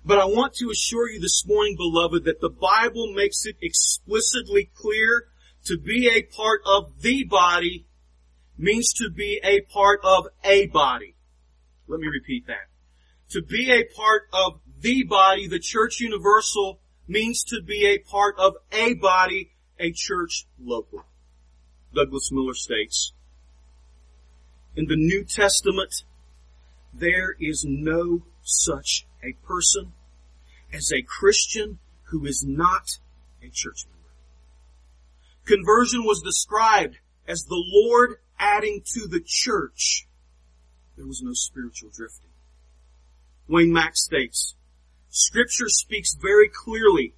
But 0.03 0.19
I 0.19 0.25
want 0.25 0.55
to 0.55 0.69
assure 0.69 1.09
you 1.09 1.21
this 1.21 1.45
morning, 1.47 1.77
beloved, 1.77 2.25
that 2.25 2.41
the 2.41 2.49
Bible 2.49 3.13
makes 3.13 3.45
it 3.45 3.55
explicitly 3.61 4.69
clear 4.75 5.27
to 5.65 5.77
be 5.77 6.09
a 6.09 6.23
part 6.23 6.59
of 6.65 7.01
the 7.01 7.23
body 7.23 7.87
means 8.57 8.91
to 8.93 9.09
be 9.09 9.39
a 9.41 9.61
part 9.61 10.01
of 10.03 10.27
a 10.43 10.67
body. 10.67 11.15
Let 11.87 12.01
me 12.01 12.07
repeat 12.07 12.47
that. 12.47 12.67
To 13.29 13.41
be 13.41 13.71
a 13.71 13.85
part 13.95 14.23
of 14.33 14.59
the 14.81 15.03
body, 15.03 15.47
the 15.47 15.59
church 15.59 16.01
universal, 16.01 16.81
means 17.07 17.43
to 17.45 17.61
be 17.65 17.85
a 17.85 17.99
part 17.99 18.35
of 18.37 18.55
a 18.73 18.95
body, 18.95 19.52
a 19.79 19.91
church 19.91 20.45
local. 20.59 21.05
Douglas 21.93 22.31
Miller 22.31 22.53
states, 22.53 23.13
in 24.75 24.85
the 24.85 24.95
New 24.95 25.23
Testament, 25.23 26.03
there 26.93 27.35
is 27.39 27.63
no 27.67 28.23
such 28.41 29.05
a 29.23 29.33
person 29.45 29.93
as 30.71 30.91
a 30.91 31.03
Christian 31.03 31.79
who 32.05 32.25
is 32.25 32.43
not 32.43 32.97
a 33.41 33.49
church 33.49 33.85
member. 33.85 34.09
Conversion 35.45 36.03
was 36.03 36.21
described 36.21 36.97
as 37.27 37.43
the 37.43 37.63
Lord 37.63 38.17
adding 38.39 38.81
to 38.93 39.07
the 39.07 39.21
church. 39.23 40.07
There 40.95 41.05
was 41.05 41.21
no 41.21 41.33
spiritual 41.33 41.89
drifting. 41.93 42.29
Wayne 43.47 43.71
Mack 43.71 43.95
states, 43.95 44.55
Scripture 45.09 45.69
speaks 45.69 46.15
very 46.15 46.49
clearly 46.49 47.13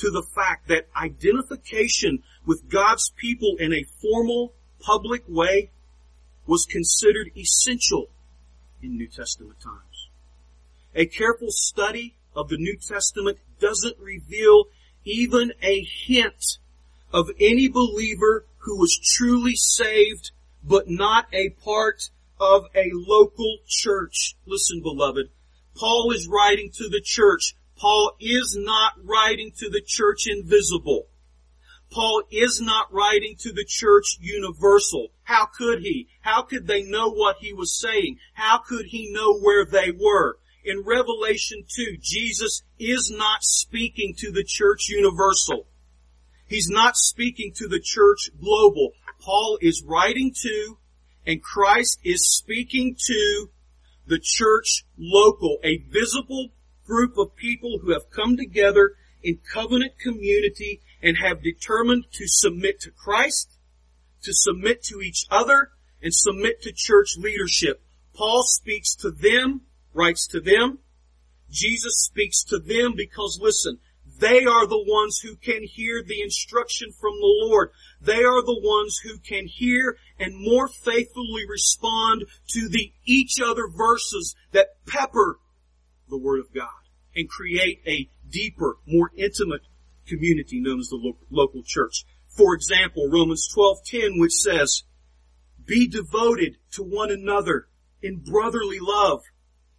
to 0.00 0.10
the 0.10 0.22
fact 0.34 0.68
that 0.68 0.88
identification 0.96 2.22
with 2.46 2.68
God's 2.68 3.12
people 3.16 3.56
in 3.58 3.72
a 3.72 3.84
formal, 4.00 4.54
public 4.80 5.22
way 5.28 5.70
was 6.46 6.64
considered 6.64 7.30
essential 7.36 8.08
in 8.82 8.96
New 8.96 9.08
Testament 9.08 9.60
times. 9.60 10.08
A 10.94 11.06
careful 11.06 11.50
study 11.50 12.16
of 12.34 12.48
the 12.48 12.56
New 12.56 12.76
Testament 12.76 13.38
doesn't 13.60 13.98
reveal 13.98 14.64
even 15.04 15.52
a 15.62 15.84
hint 15.84 16.58
of 17.12 17.30
any 17.38 17.68
believer 17.68 18.46
who 18.58 18.78
was 18.78 18.98
truly 19.16 19.54
saved 19.54 20.30
but 20.62 20.88
not 20.88 21.26
a 21.32 21.50
part 21.50 22.10
of 22.38 22.64
a 22.74 22.90
local 22.92 23.58
church. 23.66 24.36
Listen, 24.46 24.80
beloved, 24.82 25.28
Paul 25.76 26.12
is 26.12 26.28
writing 26.28 26.70
to 26.74 26.88
the 26.88 27.00
church. 27.02 27.54
Paul 27.80 28.12
is 28.20 28.56
not 28.60 28.92
writing 29.02 29.52
to 29.56 29.70
the 29.70 29.80
church 29.80 30.26
invisible. 30.26 31.08
Paul 31.90 32.22
is 32.30 32.60
not 32.60 32.92
writing 32.92 33.36
to 33.40 33.52
the 33.52 33.64
church 33.66 34.18
universal. 34.20 35.08
How 35.22 35.46
could 35.46 35.80
he? 35.80 36.08
How 36.20 36.42
could 36.42 36.66
they 36.66 36.82
know 36.82 37.08
what 37.08 37.36
he 37.40 37.54
was 37.54 37.72
saying? 37.72 38.18
How 38.34 38.58
could 38.58 38.86
he 38.86 39.10
know 39.12 39.38
where 39.40 39.64
they 39.64 39.90
were? 39.90 40.38
In 40.62 40.84
Revelation 40.84 41.64
2, 41.74 41.96
Jesus 42.02 42.62
is 42.78 43.10
not 43.10 43.42
speaking 43.42 44.14
to 44.18 44.30
the 44.30 44.44
church 44.46 44.88
universal. 44.90 45.66
He's 46.46 46.68
not 46.68 46.96
speaking 46.96 47.52
to 47.56 47.66
the 47.66 47.80
church 47.80 48.30
global. 48.38 48.92
Paul 49.20 49.58
is 49.62 49.82
writing 49.86 50.34
to 50.42 50.76
and 51.26 51.42
Christ 51.42 51.98
is 52.04 52.36
speaking 52.36 52.96
to 53.06 53.50
the 54.06 54.18
church 54.20 54.84
local, 54.98 55.58
a 55.64 55.78
visible 55.78 56.50
group 56.90 57.16
of 57.16 57.36
people 57.36 57.78
who 57.80 57.92
have 57.92 58.10
come 58.10 58.36
together 58.36 58.96
in 59.22 59.38
covenant 59.54 59.92
community 60.00 60.80
and 61.00 61.16
have 61.18 61.40
determined 61.40 62.04
to 62.10 62.24
submit 62.26 62.80
to 62.80 62.90
Christ, 62.90 63.56
to 64.22 64.32
submit 64.32 64.82
to 64.84 65.00
each 65.00 65.24
other, 65.30 65.70
and 66.02 66.12
submit 66.12 66.60
to 66.62 66.72
church 66.74 67.16
leadership. 67.16 67.80
Paul 68.12 68.42
speaks 68.42 68.96
to 68.96 69.12
them, 69.12 69.60
writes 69.94 70.26
to 70.28 70.40
them. 70.40 70.80
Jesus 71.48 72.04
speaks 72.04 72.42
to 72.44 72.58
them 72.58 72.94
because 72.96 73.38
listen, 73.40 73.78
they 74.18 74.44
are 74.44 74.66
the 74.66 74.84
ones 74.84 75.20
who 75.20 75.36
can 75.36 75.62
hear 75.62 76.02
the 76.02 76.22
instruction 76.22 76.90
from 76.92 77.12
the 77.14 77.46
Lord. 77.46 77.70
They 78.00 78.24
are 78.24 78.42
the 78.44 78.60
ones 78.60 78.98
who 78.98 79.18
can 79.18 79.46
hear 79.46 79.96
and 80.18 80.34
more 80.36 80.68
faithfully 80.68 81.46
respond 81.48 82.24
to 82.48 82.68
the 82.68 82.92
each 83.06 83.40
other 83.40 83.68
verses 83.68 84.34
that 84.52 84.84
pepper 84.86 85.38
the 86.10 86.18
Word 86.18 86.40
of 86.40 86.52
God 86.52 86.68
and 87.14 87.28
create 87.28 87.80
a 87.86 88.10
deeper, 88.28 88.78
more 88.86 89.10
intimate 89.16 89.62
community 90.06 90.60
known 90.60 90.80
as 90.80 90.88
the 90.88 91.14
local 91.30 91.62
church. 91.62 92.04
For 92.28 92.54
example, 92.54 93.08
Romans 93.08 93.48
12:10 93.48 94.18
which 94.18 94.32
says, 94.32 94.84
"Be 95.64 95.86
devoted 95.86 96.58
to 96.72 96.82
one 96.82 97.10
another 97.10 97.68
in 98.02 98.20
brotherly 98.20 98.78
love. 98.80 99.22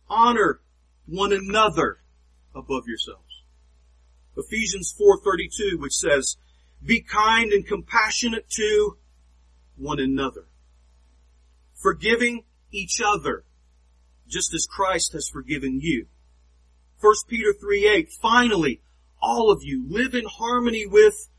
Honor 0.07 0.61
one 1.05 1.33
another 1.33 2.01
above 2.53 2.87
yourselves." 2.87 3.43
Ephesians 4.35 4.93
4:32 4.97 5.77
which 5.77 5.93
says, 5.93 6.37
"Be 6.83 7.01
kind 7.01 7.51
and 7.51 7.65
compassionate 7.65 8.49
to 8.51 8.97
one 9.75 9.99
another, 9.99 10.47
forgiving 11.73 12.45
each 12.71 13.01
other, 13.03 13.45
just 14.27 14.53
as 14.53 14.65
Christ 14.65 15.13
has 15.13 15.29
forgiven 15.29 15.79
you." 15.81 16.07
1 17.01 17.13
Peter 17.27 17.53
3:8, 17.53 18.09
finally, 18.11 18.81
all 19.21 19.51
of 19.51 19.63
you 19.63 19.83
live 19.87 20.13
in 20.13 20.25
harmony 20.25 20.85
with 20.85 21.29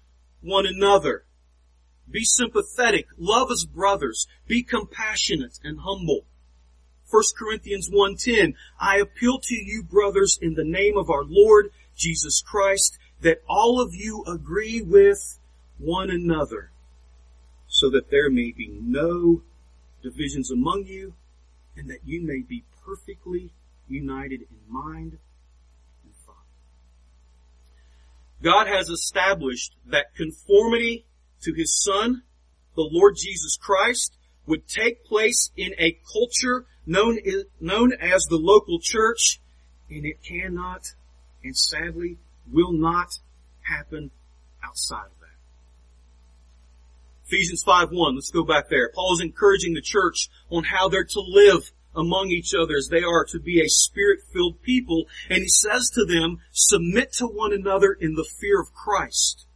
one 0.41 0.67
another. 0.67 1.25
Be 2.11 2.25
sympathetic, 2.25 3.07
love 3.17 3.51
as 3.51 3.65
brothers, 3.65 4.27
be 4.47 4.63
compassionate 4.63 5.59
and 5.63 5.81
humble. 5.81 6.27
1 7.09 7.23
Corinthians 7.39 7.91
1.10, 7.91 8.55
I 8.81 8.99
appeal 8.99 9.39
to 9.39 9.55
you 9.55 9.83
brothers 9.83 10.39
in 10.41 10.55
the 10.55 10.65
name 10.65 10.97
of 10.97 11.11
our 11.11 11.25
Lord 11.25 11.71
Jesus 11.97 12.43
Christ 12.43 12.99
that 13.21 13.43
all 13.49 13.81
of 13.81 13.95
you 13.95 14.25
agree 14.27 14.81
with 14.83 15.39
one 15.79 16.11
another 16.11 16.71
so 17.69 17.89
that 17.91 18.11
there 18.11 18.31
may 18.31 18.51
be 18.51 18.69
no 18.69 19.43
divisions 20.03 20.51
among 20.51 20.87
you 20.87 21.15
and 21.77 21.89
that 21.89 22.01
you 22.05 22.21
may 22.21 22.41
be 22.41 22.65
perfectly 22.85 23.53
united 23.89 24.43
in 24.43 24.59
mind 24.69 25.19
and 26.05 26.15
thought. 26.27 26.45
God 28.43 28.67
has 28.67 28.89
established 28.89 29.75
that 29.87 30.15
conformity 30.17 31.07
to 31.43 31.55
His 31.55 31.75
Son, 31.75 32.23
the 32.75 32.89
Lord 32.91 33.17
Jesus 33.17 33.57
Christ, 33.57 34.17
would 34.47 34.67
take 34.67 35.05
place 35.05 35.51
in 35.57 35.75
a 35.79 35.99
culture 36.13 36.67
known, 36.85 37.19
known 37.61 37.93
as 37.93 38.27
the 38.27 38.37
local 38.37 38.81
church, 38.81 39.41
and 39.89 40.05
it 40.05 40.23
cannot 40.23 40.93
and 41.45 41.57
sadly 41.57 42.19
will 42.51 42.73
not 42.73 43.19
happen 43.63 44.11
outside 44.65 45.07
of 45.07 45.21
that. 45.21 45.29
Ephesians 47.27 47.65
5.1, 47.65 48.15
let's 48.15 48.31
go 48.31 48.45
back 48.45 48.69
there. 48.69 48.91
Paul 48.95 49.15
is 49.15 49.21
encouraging 49.21 49.75
the 49.75 49.81
church 49.81 50.29
on 50.51 50.65
how 50.65 50.89
they're 50.89 51.05
to 51.05 51.21
live 51.21 51.73
among 51.95 52.29
each 52.29 52.55
other 52.55 52.75
as 52.77 52.89
they 52.89 53.03
are 53.03 53.25
to 53.27 53.39
be 53.39 53.61
a 53.61 53.69
spirit-filled 53.69 54.63
people. 54.63 55.05
And 55.29 55.43
he 55.43 55.49
says 55.49 55.91
to 55.91 56.05
them, 56.05 56.39
submit 56.53 57.13
to 57.15 57.27
one 57.27 57.53
another 57.53 57.93
in 57.93 58.15
the 58.15 58.29
fear 58.41 58.61
of 58.61 58.73
Christ. 58.73 59.47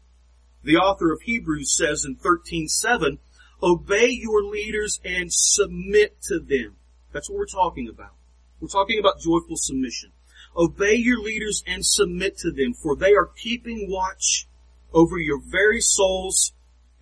The 0.62 0.76
author 0.76 1.12
of 1.12 1.22
Hebrews 1.22 1.76
says 1.76 2.04
in 2.04 2.16
13.7, 2.16 3.18
obey 3.62 4.08
your 4.10 4.42
leaders 4.42 5.00
and 5.04 5.32
submit 5.32 6.20
to 6.22 6.38
them. 6.38 6.76
That's 7.12 7.30
what 7.30 7.38
we're 7.38 7.46
talking 7.46 7.88
about. 7.88 8.12
We're 8.60 8.68
talking 8.68 8.98
about 8.98 9.20
joyful 9.20 9.56
submission. 9.56 10.12
Obey 10.56 10.94
your 10.94 11.18
leaders 11.20 11.62
and 11.66 11.84
submit 11.84 12.38
to 12.38 12.50
them, 12.50 12.72
for 12.74 12.96
they 12.96 13.14
are 13.14 13.26
keeping 13.26 13.90
watch 13.90 14.48
over 14.92 15.18
your 15.18 15.40
very 15.40 15.80
souls 15.80 16.52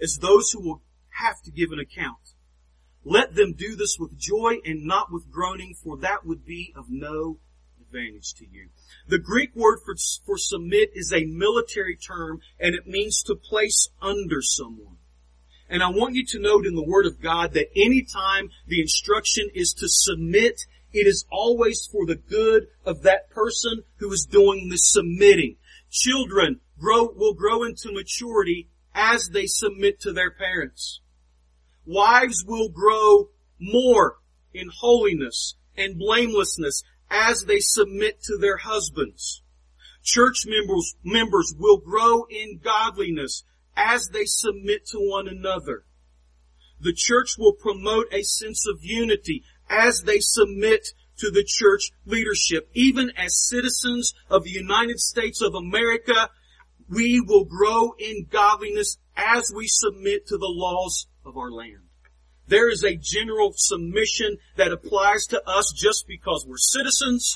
as 0.02 0.18
those 0.18 0.50
who 0.50 0.60
will 0.60 0.82
have 1.10 1.40
to 1.42 1.50
give 1.50 1.70
an 1.70 1.78
account. 1.78 2.23
Let 3.04 3.34
them 3.34 3.52
do 3.52 3.76
this 3.76 3.96
with 3.98 4.18
joy 4.18 4.58
and 4.64 4.84
not 4.84 5.12
with 5.12 5.30
groaning, 5.30 5.74
for 5.74 5.98
that 5.98 6.24
would 6.24 6.44
be 6.44 6.72
of 6.74 6.86
no 6.88 7.38
advantage 7.80 8.34
to 8.34 8.46
you. 8.46 8.68
The 9.08 9.18
Greek 9.18 9.54
word 9.54 9.80
for, 9.84 9.94
for 10.24 10.38
submit 10.38 10.90
is 10.94 11.12
a 11.12 11.26
military 11.26 11.96
term 11.96 12.40
and 12.58 12.74
it 12.74 12.86
means 12.86 13.22
to 13.24 13.34
place 13.34 13.90
under 14.00 14.40
someone. 14.40 14.96
And 15.68 15.82
I 15.82 15.90
want 15.90 16.14
you 16.14 16.24
to 16.26 16.38
note 16.38 16.66
in 16.66 16.74
the 16.74 16.84
Word 16.86 17.06
of 17.06 17.20
God 17.20 17.54
that 17.54 17.68
anytime 17.74 18.50
the 18.66 18.80
instruction 18.80 19.48
is 19.54 19.72
to 19.74 19.88
submit, 19.88 20.60
it 20.92 21.06
is 21.06 21.24
always 21.30 21.88
for 21.90 22.06
the 22.06 22.16
good 22.16 22.68
of 22.84 23.02
that 23.02 23.30
person 23.30 23.82
who 23.96 24.12
is 24.12 24.26
doing 24.30 24.68
the 24.68 24.76
submitting. 24.76 25.56
Children 25.90 26.60
grow, 26.78 27.10
will 27.14 27.34
grow 27.34 27.64
into 27.64 27.92
maturity 27.92 28.68
as 28.94 29.30
they 29.30 29.46
submit 29.46 30.00
to 30.00 30.12
their 30.12 30.30
parents. 30.30 31.00
Wives 31.86 32.44
will 32.46 32.68
grow 32.68 33.30
more 33.60 34.18
in 34.52 34.70
holiness 34.80 35.56
and 35.76 35.98
blamelessness 35.98 36.82
as 37.10 37.44
they 37.44 37.60
submit 37.60 38.22
to 38.22 38.38
their 38.38 38.56
husbands. 38.56 39.42
Church 40.02 40.44
members, 40.46 40.94
members 41.04 41.54
will 41.58 41.78
grow 41.78 42.24
in 42.30 42.60
godliness 42.62 43.44
as 43.76 44.08
they 44.08 44.24
submit 44.24 44.86
to 44.86 44.98
one 44.98 45.28
another. 45.28 45.84
The 46.80 46.92
church 46.92 47.36
will 47.38 47.54
promote 47.54 48.06
a 48.12 48.22
sense 48.22 48.66
of 48.68 48.84
unity 48.84 49.42
as 49.68 50.02
they 50.02 50.18
submit 50.20 50.88
to 51.18 51.30
the 51.30 51.44
church 51.46 51.90
leadership. 52.04 52.68
Even 52.74 53.10
as 53.16 53.48
citizens 53.48 54.14
of 54.28 54.44
the 54.44 54.50
United 54.50 55.00
States 55.00 55.40
of 55.40 55.54
America, 55.54 56.30
we 56.88 57.20
will 57.20 57.44
grow 57.44 57.94
in 57.98 58.26
godliness 58.30 58.98
as 59.16 59.52
we 59.54 59.66
submit 59.66 60.26
to 60.26 60.36
the 60.36 60.50
laws 60.50 61.06
of 61.24 61.36
our 61.36 61.50
land. 61.50 61.88
There 62.46 62.70
is 62.70 62.84
a 62.84 62.96
general 62.96 63.52
submission 63.56 64.36
that 64.56 64.72
applies 64.72 65.26
to 65.26 65.42
us 65.48 65.72
just 65.74 66.06
because 66.06 66.44
we're 66.46 66.58
citizens, 66.58 67.34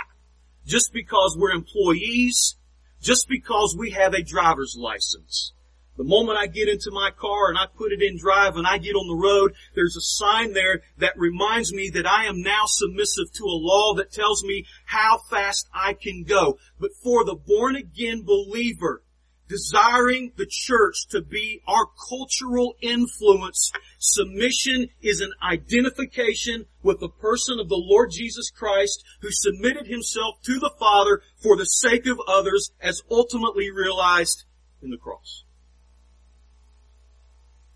just 0.67 0.93
because 0.93 1.37
we're 1.39 1.53
employees, 1.53 2.57
just 3.01 3.29
because 3.29 3.75
we 3.79 3.91
have 3.91 4.13
a 4.13 4.23
driver's 4.23 4.77
license. 4.79 5.53
The 5.97 6.05
moment 6.05 6.39
I 6.39 6.47
get 6.47 6.69
into 6.69 6.93
my 6.93 7.11
car 7.11 7.49
and 7.49 7.59
I 7.59 7.67
put 7.67 7.91
it 7.91 8.03
in 8.03 8.19
drive 8.19 8.57
and 8.57 8.67
I 8.67 8.79
get 8.79 8.95
on 8.95 9.09
the 9.09 9.21
road, 9.21 9.55
there's 9.75 9.97
a 9.97 10.01
sign 10.01 10.53
there 10.53 10.83
that 10.99 11.19
reminds 11.19 11.73
me 11.73 11.91
that 11.95 12.07
I 12.07 12.27
am 12.27 12.41
now 12.41 12.67
submissive 12.67 13.33
to 13.35 13.45
a 13.45 13.59
law 13.59 13.95
that 13.95 14.13
tells 14.13 14.45
me 14.45 14.65
how 14.85 15.19
fast 15.29 15.69
I 15.75 15.95
can 15.95 16.23
go. 16.23 16.59
But 16.79 16.91
for 17.03 17.25
the 17.25 17.35
born 17.35 17.75
again 17.75 18.23
believer, 18.23 19.03
desiring 19.49 20.33
the 20.37 20.47
church 20.49 21.07
to 21.09 21.23
be 21.23 21.63
our 21.67 21.87
cultural 22.09 22.77
influence. 22.81 23.73
Submission 23.99 24.89
is 25.03 25.21
an 25.21 25.33
identification 25.43 26.67
with 26.83 27.01
the 27.01 27.09
person 27.09 27.59
of 27.59 27.69
the 27.69 27.83
Lord 27.83 28.11
Jesus 28.11 28.51
Christ 28.51 29.05
who 29.21 29.31
submitted 29.31 29.87
himself 29.87 30.37
to 30.43 30.59
the 30.59 30.73
Father 30.79 31.23
for 31.43 31.57
the 31.57 31.65
sake 31.65 32.07
of 32.07 32.21
others 32.29 32.73
as 32.81 33.03
ultimately 33.11 33.71
realized 33.71 34.45
in 34.83 34.91
the 34.91 34.99
cross. 34.99 35.45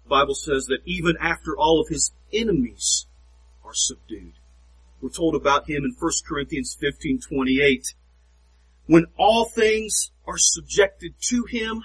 The 0.05 0.11
Bible 0.11 0.35
says 0.35 0.67
that 0.67 0.81
even 0.85 1.17
after 1.21 1.57
all 1.57 1.81
of 1.81 1.89
his 1.89 2.13
enemies 2.33 3.07
are 3.65 3.75
subdued. 3.75 4.35
We're 5.01 5.11
told 5.11 5.35
about 5.35 5.69
him 5.69 5.85
in 5.85 5.97
1 5.99 6.13
Corinthians 6.29 6.77
15, 6.79 7.21
28. 7.21 7.95
When 8.87 9.07
all 9.17 9.47
things 9.47 10.12
are 10.27 10.39
subjected 10.39 11.15
to 11.29 11.45
him, 11.45 11.83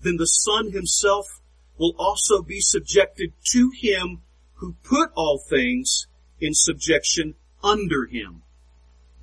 then 0.00 0.16
the 0.16 0.26
Son 0.26 0.72
himself 0.72 1.40
will 1.78 1.94
also 1.98 2.42
be 2.42 2.60
subjected 2.60 3.32
to 3.52 3.70
him 3.74 4.22
who 4.54 4.74
put 4.82 5.10
all 5.14 5.38
things 5.38 6.06
in 6.40 6.52
subjection 6.52 7.34
under 7.62 8.06
him, 8.06 8.42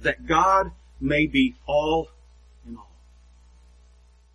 that 0.02 0.26
God 0.26 0.72
may 1.00 1.28
be 1.28 1.56
all 1.66 2.10
in 2.66 2.78
all. 2.78 2.92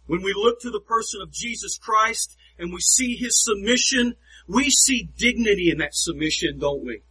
When 0.06 0.22
we 0.22 0.32
look 0.34 0.60
to 0.60 0.70
the 0.70 0.80
person 0.80 1.20
of 1.22 1.32
Jesus 1.32 1.78
Christ 1.78 2.36
and 2.58 2.72
we 2.72 2.80
see 2.80 3.16
his 3.16 3.42
submission, 3.42 4.16
we 4.46 4.70
see 4.70 5.08
dignity 5.16 5.70
in 5.70 5.78
that 5.78 5.94
submission, 5.94 6.58
don't 6.58 6.84
we? 6.84 7.02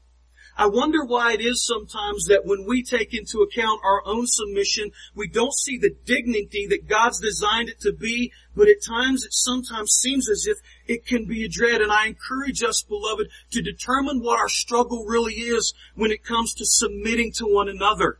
I 0.59 0.65
wonder 0.65 1.05
why 1.05 1.31
it 1.31 1.39
is 1.39 1.65
sometimes 1.65 2.25
that 2.25 2.45
when 2.45 2.65
we 2.67 2.83
take 2.83 3.13
into 3.13 3.39
account 3.39 3.79
our 3.81 4.05
own 4.05 4.27
submission, 4.27 4.91
we 5.15 5.29
don't 5.29 5.53
see 5.53 5.77
the 5.77 5.95
dignity 6.03 6.67
that 6.67 6.85
God's 6.85 7.21
designed 7.21 7.69
it 7.69 7.79
to 7.79 7.93
be, 7.93 8.33
but 8.57 8.67
at 8.67 8.83
times 8.85 9.23
it 9.23 9.31
sometimes 9.31 9.91
seems 9.91 10.29
as 10.29 10.45
if 10.45 10.57
it 10.85 11.05
can 11.05 11.23
be 11.23 11.45
a 11.45 11.47
dread. 11.47 11.79
And 11.79 11.93
I 11.93 12.07
encourage 12.07 12.61
us, 12.61 12.81
beloved, 12.81 13.29
to 13.51 13.61
determine 13.61 14.21
what 14.21 14.37
our 14.37 14.49
struggle 14.49 15.05
really 15.05 15.35
is 15.35 15.73
when 15.95 16.11
it 16.11 16.25
comes 16.25 16.53
to 16.55 16.65
submitting 16.65 17.31
to 17.37 17.45
one 17.45 17.69
another. 17.69 18.19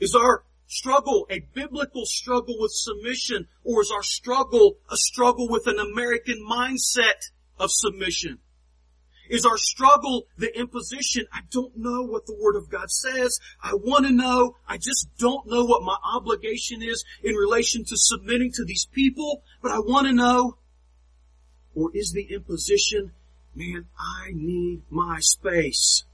Is 0.00 0.16
our 0.16 0.42
struggle 0.66 1.24
a 1.30 1.46
biblical 1.54 2.04
struggle 2.04 2.56
with 2.58 2.72
submission, 2.72 3.46
or 3.62 3.80
is 3.80 3.92
our 3.92 4.02
struggle 4.02 4.78
a 4.90 4.96
struggle 4.96 5.48
with 5.48 5.68
an 5.68 5.78
American 5.78 6.44
mindset 6.44 7.30
of 7.60 7.70
submission? 7.70 8.40
Is 9.28 9.46
our 9.46 9.56
struggle 9.56 10.26
the 10.36 10.56
imposition? 10.58 11.26
I 11.32 11.40
don't 11.50 11.76
know 11.76 12.02
what 12.02 12.26
the 12.26 12.36
Word 12.38 12.56
of 12.56 12.68
God 12.68 12.90
says. 12.90 13.38
I 13.62 13.74
want 13.74 14.06
to 14.06 14.12
know. 14.12 14.56
I 14.68 14.76
just 14.76 15.08
don't 15.18 15.46
know 15.46 15.64
what 15.64 15.82
my 15.82 15.96
obligation 16.14 16.82
is 16.82 17.04
in 17.22 17.34
relation 17.34 17.84
to 17.84 17.96
submitting 17.96 18.52
to 18.52 18.64
these 18.64 18.86
people, 18.92 19.42
but 19.62 19.72
I 19.72 19.78
want 19.78 20.06
to 20.06 20.12
know. 20.12 20.58
Or 21.74 21.90
is 21.94 22.12
the 22.12 22.34
imposition, 22.34 23.12
man, 23.54 23.86
I 23.98 24.30
need 24.32 24.82
my 24.90 25.18
space. 25.20 26.04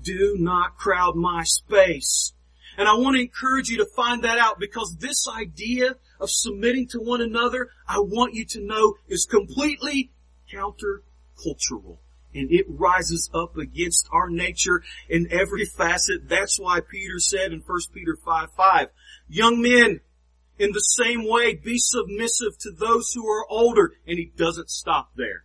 Do 0.00 0.36
not 0.38 0.76
crowd 0.76 1.16
my 1.16 1.42
space. 1.44 2.32
And 2.78 2.88
I 2.88 2.94
want 2.94 3.16
to 3.16 3.22
encourage 3.22 3.68
you 3.68 3.78
to 3.78 3.86
find 3.96 4.22
that 4.22 4.38
out 4.38 4.58
because 4.58 4.96
this 5.00 5.26
idea 5.28 5.96
of 6.20 6.30
submitting 6.30 6.86
to 6.88 6.98
one 6.98 7.20
another, 7.20 7.70
I 7.86 7.98
want 7.98 8.34
you 8.34 8.44
to 8.46 8.60
know 8.60 8.94
is 9.08 9.26
completely 9.26 10.12
countercultural 10.50 11.98
and 12.34 12.50
it 12.50 12.66
rises 12.68 13.30
up 13.34 13.56
against 13.56 14.08
our 14.12 14.28
nature 14.28 14.82
in 15.08 15.28
every 15.30 15.64
facet. 15.64 16.28
That's 16.28 16.58
why 16.58 16.80
Peter 16.80 17.18
said 17.18 17.52
in 17.52 17.60
1 17.60 17.78
Peter 17.92 18.16
5, 18.24 18.48
5, 18.56 18.88
young 19.28 19.60
men, 19.60 20.00
in 20.58 20.72
the 20.72 20.80
same 20.80 21.26
way, 21.26 21.54
be 21.54 21.78
submissive 21.78 22.58
to 22.60 22.70
those 22.70 23.12
who 23.12 23.26
are 23.26 23.46
older. 23.48 23.92
And 24.06 24.18
he 24.18 24.30
doesn't 24.36 24.70
stop 24.70 25.12
there. 25.16 25.44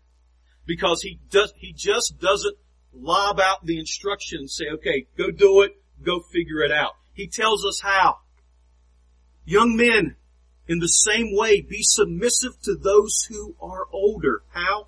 Because 0.66 1.04
he 1.04 1.20
does, 1.30 1.54
he 1.58 1.74
just 1.74 2.20
doesn't 2.20 2.58
lob 2.92 3.40
out 3.40 3.66
the 3.66 3.80
instruction 3.80 4.40
and 4.40 4.50
say, 4.50 4.66
okay, 4.74 5.08
go 5.18 5.32
do 5.32 5.62
it, 5.62 5.72
go 6.04 6.20
figure 6.20 6.62
it 6.62 6.72
out. 6.72 6.94
He 7.14 7.28
tells 7.28 7.66
us 7.66 7.82
how. 7.82 8.18
Young 9.46 9.78
men, 9.78 10.16
in 10.68 10.80
the 10.80 10.88
same 10.88 11.36
way, 11.36 11.62
be 11.62 11.82
submissive 11.82 12.60
to 12.64 12.76
those 12.76 13.28
who 13.30 13.56
are 13.62 13.86
older. 13.94 14.42
How? 14.50 14.88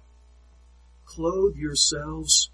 Clothe 1.18 1.56
yourselves 1.56 2.52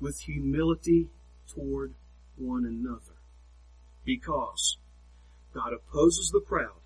with 0.00 0.20
humility 0.20 1.08
toward 1.52 1.94
one 2.36 2.64
another. 2.64 3.16
Because 4.04 4.78
God 5.52 5.72
opposes 5.72 6.30
the 6.30 6.40
proud, 6.40 6.80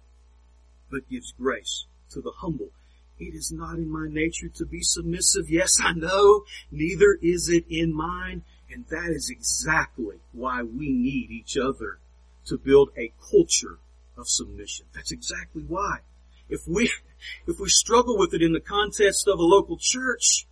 but 0.91 1.11
gives 1.11 1.33
grace 1.33 1.85
to 2.11 2.23
the 2.23 2.33
humble. 2.39 2.71
It 3.19 3.35
is 3.35 3.53
not 3.53 3.77
in 3.77 3.91
my 3.91 4.07
nature 4.09 4.49
to 4.57 4.65
be 4.65 4.81
submissive. 4.81 5.51
Yes, 5.51 5.79
I 5.83 5.93
know. 5.93 6.45
Neither 6.71 7.19
is 7.21 7.49
it 7.49 7.67
in 7.69 7.95
mine. 7.95 8.43
And 8.71 8.87
that 8.89 9.11
is 9.11 9.29
exactly 9.29 10.17
why 10.33 10.63
we 10.63 10.91
need 10.91 11.31
each 11.31 11.59
other 11.59 11.99
to 12.47 12.57
build 12.57 12.89
a 12.97 13.13
culture 13.31 13.79
of 14.17 14.29
submission. 14.29 14.87
That's 14.95 15.13
exactly 15.13 15.63
why. 15.69 15.99
If 16.49 16.63
we, 16.67 16.91
if 17.47 17.61
we 17.61 17.69
struggle 17.69 18.17
with 18.19 18.33
it 18.33 18.41
in 18.41 18.55
the 18.55 18.61
context 18.61 19.29
of 19.29 19.39
a 19.39 19.43
local 19.43 19.77
church, 19.79 20.47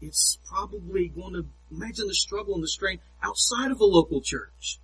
it's 0.00 0.38
probably 0.48 1.08
going 1.08 1.34
to 1.34 1.46
imagine 1.70 2.06
the 2.06 2.14
struggle 2.14 2.54
and 2.54 2.62
the 2.62 2.68
strain 2.68 3.00
outside 3.22 3.70
of 3.70 3.80
a 3.80 3.84
local 3.84 4.20
church. 4.20 4.80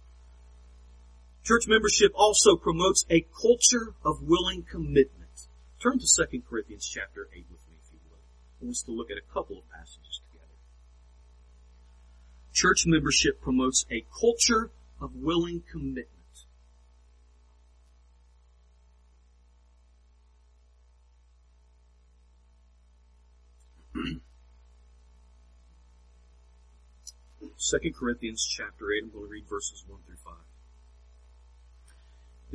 Church 1.44 1.66
membership 1.66 2.12
also 2.14 2.56
promotes 2.56 3.04
a 3.10 3.26
culture 3.40 3.94
of 4.04 4.22
willing 4.22 4.62
commitment. 4.62 5.48
Turn 5.82 5.98
to 5.98 6.06
2 6.06 6.42
Corinthians 6.48 6.86
chapter 6.86 7.28
8 7.34 7.46
with 7.50 7.60
me, 7.68 7.76
if 7.82 7.92
you 7.92 7.98
would. 8.10 8.18
I 8.60 8.64
want 8.64 8.76
us 8.76 8.82
to 8.82 8.92
look 8.92 9.10
at 9.10 9.16
a 9.16 9.32
couple 9.32 9.58
of 9.58 9.64
passages 9.70 10.20
together. 10.30 10.52
Church 12.52 12.84
membership 12.86 13.40
promotes 13.40 13.86
a 13.90 14.04
culture 14.20 14.70
of 15.00 15.16
willing 15.16 15.62
commitment. 15.70 16.19
Second 27.62 27.94
Corinthians 27.94 28.42
chapter 28.42 28.90
8, 28.90 29.02
I'm 29.04 29.10
going 29.10 29.26
to 29.26 29.30
read 29.30 29.46
verses 29.46 29.84
1 29.86 30.00
through 30.06 30.16
5. 30.24 30.32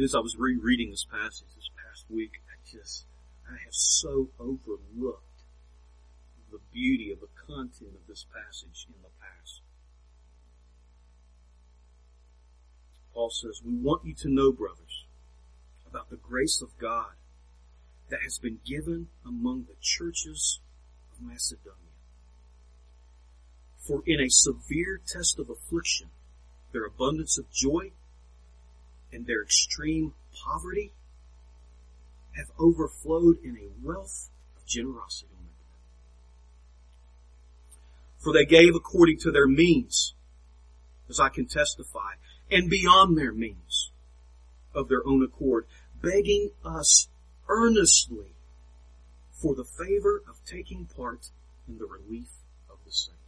As 0.04 0.16
I 0.16 0.20
was 0.20 0.36
rereading 0.36 0.90
this 0.90 1.06
passage 1.06 1.46
this 1.56 1.70
past 1.78 2.06
week, 2.10 2.42
I 2.50 2.58
just, 2.66 3.06
I 3.48 3.52
have 3.52 3.76
so 3.76 4.30
overlooked 4.40 5.44
the 6.52 6.58
beauty 6.74 7.12
of 7.12 7.20
the 7.20 7.30
content 7.38 7.94
of 7.94 8.08
this 8.08 8.26
passage 8.34 8.88
in 8.90 9.00
the 9.04 9.10
past. 9.22 9.62
Paul 13.14 13.30
says, 13.30 13.62
we 13.64 13.76
want 13.76 14.06
you 14.06 14.16
to 14.16 14.28
know, 14.28 14.52
brothers, 14.52 15.06
about 15.88 16.10
the 16.10 16.18
grace 16.18 16.64
of 16.64 16.80
God 16.80 17.14
that 18.10 18.24
has 18.24 18.40
been 18.40 18.60
given 18.66 19.10
among 19.24 19.68
the 19.68 19.78
churches 19.80 20.62
of 21.14 21.22
Macedonia. 21.22 21.85
For 23.88 24.02
in 24.06 24.20
a 24.20 24.30
severe 24.30 25.00
test 25.06 25.38
of 25.38 25.50
affliction, 25.50 26.08
their 26.72 26.86
abundance 26.86 27.38
of 27.38 27.52
joy 27.52 27.92
and 29.12 29.28
their 29.28 29.44
extreme 29.44 30.14
poverty 30.34 30.92
have 32.36 32.48
overflowed 32.60 33.38
in 33.44 33.58
a 33.58 33.86
wealth 33.86 34.30
of 34.58 34.66
generosity. 34.66 35.30
For 38.18 38.34
they 38.34 38.46
gave 38.46 38.74
according 38.76 39.20
to 39.20 39.32
their 39.32 39.48
means, 39.48 40.16
as 41.08 41.20
I 41.20 41.30
can 41.30 41.46
testify, 41.46 42.14
and 42.50 42.70
beyond 42.70 43.16
their 43.16 43.32
means 43.32 43.92
of 44.74 44.90
their 44.90 45.06
own 45.06 45.24
accord, 45.24 45.68
begging 46.02 46.50
us 46.64 47.08
earnestly 47.48 48.34
for 49.32 49.54
the 49.54 49.64
favor 49.64 50.24
of 50.28 50.44
taking 50.44 50.88
part 50.88 51.30
in 51.68 51.78
the 51.78 51.86
relief 51.86 52.30
of 52.68 52.78
the 52.84 52.92
saints. 52.92 53.25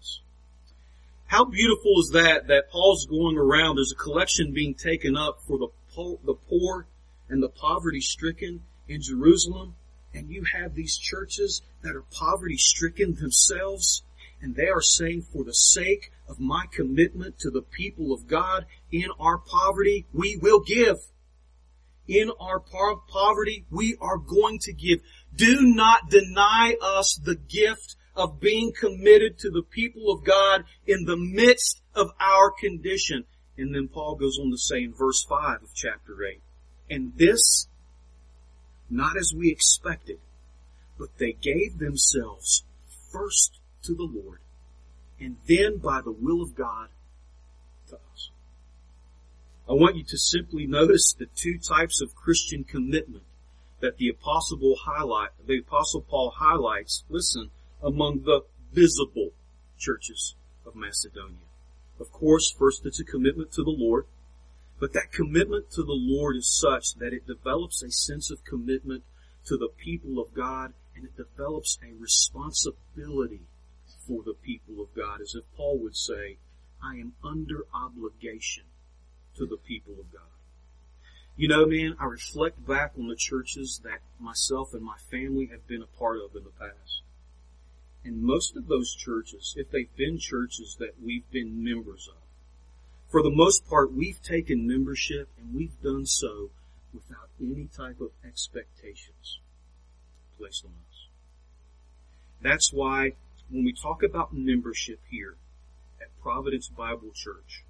How 1.28 1.44
beautiful 1.44 2.00
is 2.00 2.12
that, 2.14 2.48
that 2.48 2.72
Paul's 2.72 3.06
going 3.06 3.38
around, 3.38 3.76
there's 3.76 3.92
a 3.92 3.96
collection 3.96 4.54
being 4.54 4.74
taken 4.74 5.18
up 5.18 5.42
for 5.46 5.58
the 5.58 5.68
poor, 5.94 6.20
the 6.26 6.36
poor 6.36 6.88
and 7.28 7.44
the 7.44 7.50
poverty 7.50 8.00
stricken 8.00 8.62
in 8.88 9.02
Jerusalem, 9.02 9.76
and 10.14 10.30
you 10.30 10.46
have 10.46 10.74
these 10.74 10.98
churches 10.98 11.62
that 11.82 11.98
are 11.98 12.06
poverty 12.14 12.56
stricken 12.56 13.16
themselves, 13.16 14.04
and 14.42 14.56
they 14.56 14.70
are 14.70 14.82
saying 14.82 15.24
for 15.24 15.44
the 15.44 15.54
sake 15.54 16.14
of 16.30 16.40
my 16.40 16.64
commitment 16.72 17.40
to 17.40 17.52
the 17.52 17.62
people 17.62 18.14
of 18.14 18.28
God 18.28 18.66
in 18.90 19.08
our 19.20 19.38
poverty, 19.38 20.06
we 20.14 20.38
will 20.38 20.62
give. 20.62 20.98
In 22.08 22.32
our 22.40 22.62
poverty, 22.62 23.66
we 23.70 23.98
are 24.00 24.18
going 24.18 24.60
to 24.60 24.72
give. 24.72 25.02
Do 25.36 25.58
not 25.62 26.10
deny 26.10 26.78
us 26.82 27.20
the 27.22 27.36
gift 27.36 27.98
of 28.18 28.40
being 28.40 28.74
committed 28.74 29.38
to 29.38 29.50
the 29.52 29.62
people 29.62 30.12
of 30.12 30.26
God 30.26 30.66
in 30.88 31.06
the 31.06 31.16
midst 31.16 31.82
of 31.94 32.10
our 32.20 32.52
condition. 32.52 33.26
And 33.58 33.74
then 33.74 33.88
Paul 33.88 34.16
goes 34.16 34.40
on 34.40 34.50
to 34.52 34.58
say 34.58 34.84
in 34.84 34.94
verse 34.94 35.24
5 35.24 35.64
of 35.64 35.74
chapter 35.74 36.26
8, 36.26 36.42
and 36.90 37.14
this, 37.16 37.68
not 38.90 39.18
as 39.18 39.34
we 39.36 39.52
expected, 39.52 40.18
but 40.98 41.18
they 41.20 41.34
gave 41.34 41.78
themselves 41.78 42.64
first 43.12 43.60
to 43.84 43.94
the 43.94 44.10
Lord, 44.12 44.40
and 45.20 45.38
then 45.48 45.78
by 45.78 46.02
the 46.02 46.12
will 46.12 46.42
of 46.42 46.56
God 46.56 46.90
to 47.90 47.96
us. 48.14 48.32
I 49.70 49.74
want 49.74 49.96
you 49.96 50.04
to 50.06 50.18
simply 50.18 50.66
notice 50.66 51.14
the 51.14 51.28
two 51.36 51.60
types 51.60 52.02
of 52.02 52.16
Christian 52.16 52.64
commitment 52.64 53.24
that 53.80 53.98
the 53.98 54.10
apostle 54.10 54.76
highlight, 54.86 55.30
the 55.46 55.60
apostle 55.60 56.02
Paul 56.02 56.34
highlights, 56.36 57.04
listen, 57.10 57.52
among 57.82 58.24
the 58.24 58.42
visible 58.72 59.32
churches 59.78 60.36
of 60.66 60.76
Macedonia. 60.76 61.48
Of 62.00 62.12
course, 62.12 62.52
first 62.52 62.86
it's 62.86 63.00
a 63.00 63.06
commitment 63.06 63.52
to 63.54 63.64
the 63.64 63.76
Lord, 63.76 64.06
but 64.80 64.94
that 64.94 65.12
commitment 65.12 65.72
to 65.72 65.84
the 65.84 65.98
Lord 65.98 66.36
is 66.36 66.48
such 66.48 66.96
that 66.96 67.14
it 67.14 67.26
develops 67.26 67.82
a 67.82 67.92
sense 67.92 68.30
of 68.30 68.44
commitment 68.44 69.04
to 69.46 69.58
the 69.58 69.70
people 69.70 70.20
of 70.20 70.34
God 70.34 70.74
and 70.96 71.06
it 71.06 71.16
develops 71.16 71.78
a 71.84 71.94
responsibility 72.00 73.42
for 74.08 74.24
the 74.24 74.34
people 74.34 74.82
of 74.82 74.94
God, 74.96 75.22
as 75.22 75.36
if 75.36 75.44
Paul 75.56 75.80
would 75.80 75.96
say, 75.96 76.38
I 76.82 76.96
am 76.96 77.14
under 77.24 77.66
obligation 77.74 78.66
to 79.36 79.46
the 79.46 79.58
people 79.58 79.94
of 80.00 80.12
God. 80.12 80.22
You 81.36 81.48
know, 81.48 81.66
man, 81.66 81.96
I 82.00 82.06
reflect 82.06 82.66
back 82.66 82.94
on 82.98 83.08
the 83.08 83.16
churches 83.16 83.82
that 83.84 84.00
myself 84.20 84.74
and 84.74 84.84
my 84.84 84.98
family 85.12 85.48
have 85.52 85.68
been 85.68 85.84
a 85.84 85.98
part 86.00 86.18
of 86.18 86.36
in 86.36 86.44
the 86.44 86.50
past. 86.50 87.02
And 88.08 88.24
most 88.24 88.56
of 88.56 88.70
those 88.70 88.96
churches, 88.96 89.54
if 89.58 89.70
they've 89.70 89.94
been 89.98 90.18
churches 90.18 90.78
that 90.80 90.94
we've 91.04 91.30
been 91.30 91.62
members 91.62 92.08
of, 92.08 92.22
for 93.10 93.22
the 93.22 93.30
most 93.30 93.68
part, 93.68 93.92
we've 93.92 94.22
taken 94.22 94.66
membership 94.66 95.28
and 95.38 95.54
we've 95.54 95.82
done 95.82 96.06
so 96.06 96.50
without 96.94 97.28
any 97.42 97.66
type 97.66 98.00
of 98.00 98.12
expectations 98.26 99.40
placed 100.38 100.64
on 100.64 100.72
us. 100.90 101.08
That's 102.42 102.72
why 102.72 103.12
when 103.50 103.66
we 103.66 103.74
talk 103.74 104.02
about 104.04 104.34
membership 104.34 105.02
here 105.10 105.36
at 106.00 106.08
Providence 106.22 106.70
Bible 106.70 107.12
Church, 107.14 107.66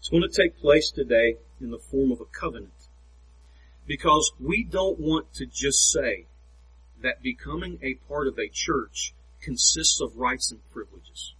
it's 0.00 0.08
going 0.08 0.28
to 0.28 0.42
take 0.42 0.58
place 0.58 0.90
today 0.90 1.36
in 1.60 1.70
the 1.70 1.78
form 1.78 2.10
of 2.10 2.20
a 2.20 2.24
covenant. 2.24 2.88
Because 3.86 4.32
we 4.40 4.64
don't 4.64 4.98
want 4.98 5.32
to 5.34 5.46
just 5.46 5.92
say 5.92 6.26
that 7.02 7.22
becoming 7.22 7.78
a 7.82 7.94
part 8.08 8.26
of 8.26 8.36
a 8.36 8.48
church 8.48 9.14
consists 9.40 10.00
of 10.00 10.16
rights 10.16 10.50
and 10.50 10.60
privileges. 10.70 11.34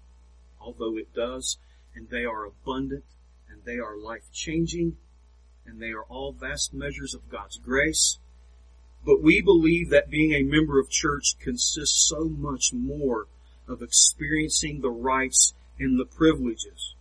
Although 0.60 0.96
it 0.96 1.14
does, 1.14 1.58
and 1.94 2.08
they 2.08 2.24
are 2.24 2.44
abundant, 2.44 3.04
and 3.48 3.64
they 3.64 3.78
are 3.78 3.96
life 3.96 4.30
changing, 4.32 4.96
and 5.66 5.80
they 5.80 5.90
are 5.90 6.04
all 6.04 6.32
vast 6.32 6.72
measures 6.72 7.14
of 7.14 7.28
God's 7.30 7.58
grace. 7.58 8.18
But 9.04 9.22
we 9.22 9.40
believe 9.40 9.90
that 9.90 10.10
being 10.10 10.32
a 10.32 10.42
member 10.42 10.78
of 10.78 10.90
church 10.90 11.36
consists 11.40 12.08
so 12.08 12.24
much 12.24 12.72
more 12.72 13.26
of 13.66 13.82
experiencing 13.82 14.80
the 14.80 14.90
rights 14.90 15.54
and 15.78 15.98
the 15.98 16.04
privileges. 16.04 16.94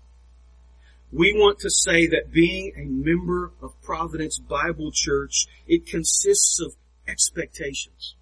We 1.12 1.34
want 1.34 1.60
to 1.60 1.72
say 1.72 2.06
that 2.08 2.32
being 2.32 2.72
a 2.78 2.86
member 2.86 3.52
of 3.62 3.82
Providence 3.82 4.38
Bible 4.38 4.92
Church, 4.94 5.48
it 5.68 5.88
consists 5.88 6.60
of 6.62 6.76
expectations. 7.08 8.16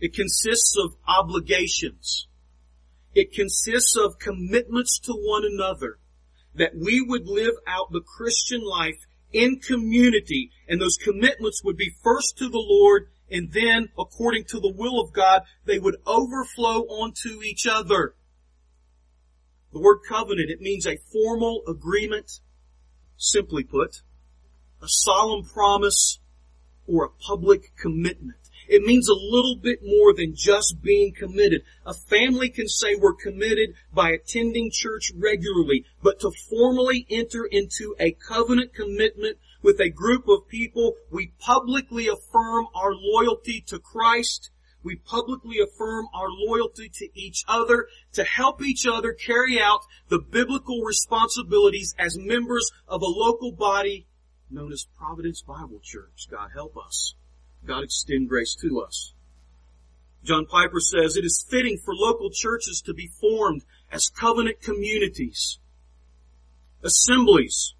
It 0.00 0.14
consists 0.14 0.76
of 0.82 0.96
obligations. 1.06 2.26
It 3.14 3.32
consists 3.32 3.96
of 3.96 4.18
commitments 4.18 4.98
to 5.00 5.12
one 5.12 5.44
another 5.44 5.98
that 6.54 6.74
we 6.74 7.00
would 7.00 7.26
live 7.26 7.54
out 7.66 7.92
the 7.92 8.00
Christian 8.00 8.62
life 8.64 9.06
in 9.32 9.60
community 9.60 10.50
and 10.68 10.80
those 10.80 10.96
commitments 10.96 11.62
would 11.64 11.76
be 11.76 11.94
first 12.02 12.38
to 12.38 12.48
the 12.48 12.58
Lord 12.58 13.08
and 13.30 13.52
then 13.52 13.88
according 13.98 14.44
to 14.48 14.60
the 14.60 14.72
will 14.72 15.00
of 15.00 15.12
God, 15.12 15.42
they 15.64 15.78
would 15.78 15.96
overflow 16.06 16.82
onto 16.82 17.42
each 17.42 17.66
other. 17.66 18.14
The 19.72 19.80
word 19.80 20.00
covenant, 20.08 20.50
it 20.50 20.60
means 20.60 20.86
a 20.86 20.98
formal 21.12 21.62
agreement, 21.68 22.40
simply 23.16 23.62
put, 23.62 24.02
a 24.82 24.88
solemn 24.88 25.44
promise, 25.44 26.18
or 26.88 27.04
a 27.04 27.24
public 27.24 27.76
commitment. 27.76 28.39
It 28.70 28.82
means 28.82 29.08
a 29.08 29.14
little 29.14 29.56
bit 29.56 29.80
more 29.82 30.14
than 30.14 30.32
just 30.36 30.80
being 30.80 31.12
committed. 31.12 31.62
A 31.84 31.92
family 31.92 32.48
can 32.50 32.68
say 32.68 32.94
we're 32.94 33.14
committed 33.14 33.74
by 33.92 34.10
attending 34.10 34.70
church 34.72 35.10
regularly, 35.12 35.86
but 36.04 36.20
to 36.20 36.30
formally 36.48 37.04
enter 37.10 37.44
into 37.44 37.96
a 37.98 38.12
covenant 38.12 38.72
commitment 38.72 39.38
with 39.60 39.80
a 39.80 39.90
group 39.90 40.28
of 40.28 40.46
people, 40.46 40.94
we 41.10 41.32
publicly 41.40 42.06
affirm 42.06 42.68
our 42.72 42.92
loyalty 42.94 43.60
to 43.66 43.80
Christ. 43.80 44.50
We 44.84 44.94
publicly 44.94 45.58
affirm 45.58 46.06
our 46.14 46.28
loyalty 46.30 46.88
to 46.94 47.08
each 47.12 47.44
other 47.48 47.88
to 48.12 48.22
help 48.22 48.62
each 48.62 48.86
other 48.86 49.12
carry 49.12 49.60
out 49.60 49.80
the 50.10 50.20
biblical 50.20 50.82
responsibilities 50.82 51.92
as 51.98 52.16
members 52.16 52.70
of 52.86 53.02
a 53.02 53.06
local 53.06 53.50
body 53.50 54.06
known 54.48 54.72
as 54.72 54.86
Providence 54.96 55.42
Bible 55.42 55.80
Church. 55.82 56.28
God 56.30 56.50
help 56.54 56.76
us. 56.76 57.16
God 57.66 57.84
extend 57.84 58.28
grace 58.28 58.56
to 58.62 58.80
us. 58.80 59.12
John 60.24 60.46
Piper 60.46 60.80
says 60.80 61.16
it 61.16 61.24
is 61.24 61.46
fitting 61.48 61.78
for 61.78 61.94
local 61.94 62.30
churches 62.30 62.82
to 62.86 62.94
be 62.94 63.06
formed 63.06 63.64
as 63.90 64.08
covenant 64.08 64.60
communities, 64.60 65.58
assemblies 66.82 67.74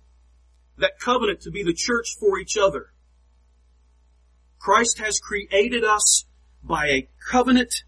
that 0.79 0.99
covenant 0.99 1.41
to 1.43 1.51
be 1.51 1.63
the 1.63 1.75
church 1.75 2.17
for 2.19 2.39
each 2.39 2.57
other. 2.57 2.93
Christ 4.59 4.99
has 4.99 5.21
created 5.21 5.85
us 5.85 6.25
by 6.63 6.87
a 6.89 7.09
covenant 7.31 7.85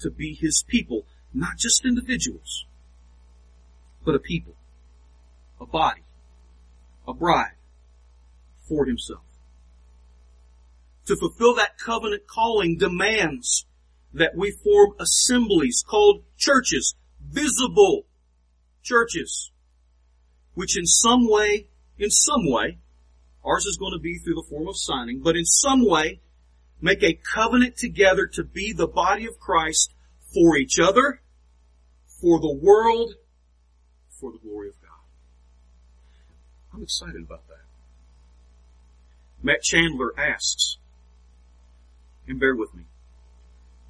to 0.00 0.10
be 0.10 0.34
his 0.34 0.64
people, 0.66 1.06
not 1.32 1.58
just 1.58 1.84
individuals, 1.84 2.66
but 4.04 4.14
a 4.14 4.20
people, 4.20 4.54
a 5.60 5.66
body, 5.66 6.02
a 7.06 7.12
bride 7.12 7.56
for 8.68 8.86
himself. 8.86 9.22
To 11.08 11.16
fulfill 11.16 11.54
that 11.54 11.78
covenant 11.78 12.26
calling 12.26 12.76
demands 12.76 13.64
that 14.12 14.36
we 14.36 14.50
form 14.50 14.92
assemblies 15.00 15.82
called 15.86 16.22
churches, 16.36 16.96
visible 17.18 18.04
churches, 18.82 19.50
which 20.52 20.76
in 20.76 20.84
some 20.84 21.26
way, 21.26 21.68
in 21.98 22.10
some 22.10 22.42
way, 22.44 22.76
ours 23.42 23.64
is 23.64 23.78
going 23.78 23.94
to 23.94 23.98
be 23.98 24.18
through 24.18 24.34
the 24.34 24.46
form 24.50 24.68
of 24.68 24.76
signing, 24.76 25.22
but 25.24 25.34
in 25.34 25.46
some 25.46 25.88
way, 25.88 26.20
make 26.78 27.02
a 27.02 27.14
covenant 27.14 27.78
together 27.78 28.26
to 28.26 28.44
be 28.44 28.74
the 28.74 28.86
body 28.86 29.24
of 29.24 29.40
Christ 29.40 29.94
for 30.34 30.58
each 30.58 30.78
other, 30.78 31.22
for 32.20 32.38
the 32.38 32.52
world, 32.54 33.14
for 34.10 34.30
the 34.30 34.38
glory 34.38 34.68
of 34.68 34.74
God. 34.82 34.90
I'm 36.74 36.82
excited 36.82 37.22
about 37.22 37.48
that. 37.48 37.64
Matt 39.42 39.62
Chandler 39.62 40.12
asks, 40.18 40.76
and 42.28 42.38
bear 42.38 42.54
with 42.54 42.74
me, 42.74 42.84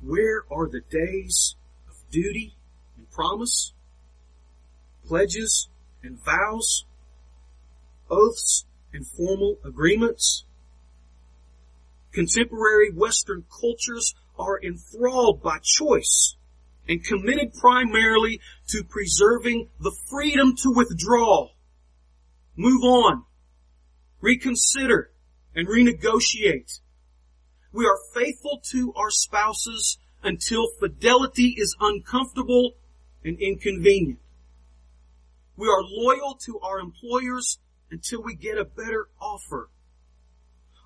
where 0.01 0.45
are 0.51 0.69
the 0.69 0.81
days 0.81 1.57
of 1.89 1.97
duty 2.11 2.55
and 2.97 3.11
promise, 3.11 3.73
pledges 5.07 5.69
and 6.03 6.19
vows, 6.25 6.85
oaths 8.09 8.65
and 8.93 9.07
formal 9.07 9.59
agreements? 9.65 10.45
Contemporary 12.13 12.91
Western 12.91 13.45
cultures 13.61 14.15
are 14.39 14.61
enthralled 14.63 15.43
by 15.43 15.59
choice 15.63 16.37
and 16.89 17.05
committed 17.05 17.53
primarily 17.53 18.41
to 18.69 18.83
preserving 18.83 19.69
the 19.81 19.95
freedom 20.09 20.55
to 20.57 20.73
withdraw, 20.75 21.49
move 22.57 22.83
on, 22.83 23.25
reconsider, 24.21 25.11
and 25.55 25.69
renegotiate. 25.69 26.81
We 27.73 27.85
are 27.87 27.99
faithful 28.15 28.61
to 28.71 28.93
our 28.95 29.11
spouses 29.11 29.99
until 30.23 30.69
fidelity 30.79 31.55
is 31.59 31.77
uncomfortable 31.81 32.75
and 33.25 33.39
inconvenient. 33.39 34.19
We 35.57 35.69
are 35.69 35.83
loyal 35.83 36.35
to 36.47 36.61
our 36.61 36.79
employers 36.79 37.59
until 37.91 38.23
we 38.23 38.35
get 38.35 38.59
a 38.59 38.65
better 38.65 39.09
offer. 39.21 39.71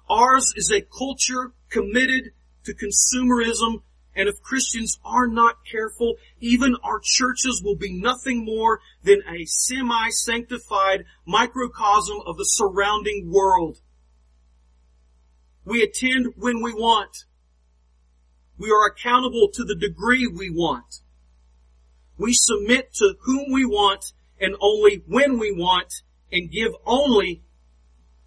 Ours 0.09 0.53
is 0.57 0.71
a 0.71 0.83
culture 0.83 1.53
committed 1.71 2.33
to 2.65 2.75
consumerism 2.75 3.83
and 4.15 4.29
if 4.29 4.43
Christians 4.43 4.99
are 5.05 5.27
not 5.27 5.65
careful, 5.71 6.17
even 6.41 6.77
our 6.83 7.01
churches 7.03 7.63
will 7.65 7.77
be 7.77 7.99
nothing 7.99 8.45
more 8.45 8.81
than 9.03 9.23
a 9.27 9.47
semi-sanctified 9.47 11.05
microcosm 11.25 12.19
of 12.27 12.37
the 12.37 12.45
surrounding 12.45 13.31
world. 13.33 13.81
We 15.65 15.83
attend 15.83 16.35
when 16.37 16.63
we 16.63 16.73
want. 16.73 17.25
We 18.59 18.71
are 18.71 18.87
accountable 18.87 19.49
to 19.55 19.65
the 19.65 19.75
degree 19.75 20.27
we 20.27 20.51
want. 20.51 21.01
We 22.19 22.33
submit 22.33 22.95
to 22.95 23.15
whom 23.23 23.53
we 23.53 23.65
want 23.65 24.13
and 24.41 24.55
only 24.61 25.03
when 25.07 25.39
we 25.39 25.53
want 25.53 26.03
and 26.31 26.51
give 26.51 26.73
only 26.85 27.43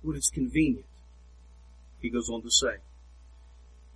when 0.01 0.15
it's 0.15 0.29
convenient. 0.29 0.85
He 1.99 2.09
goes 2.09 2.29
on 2.29 2.41
to 2.43 2.51
say, 2.51 2.77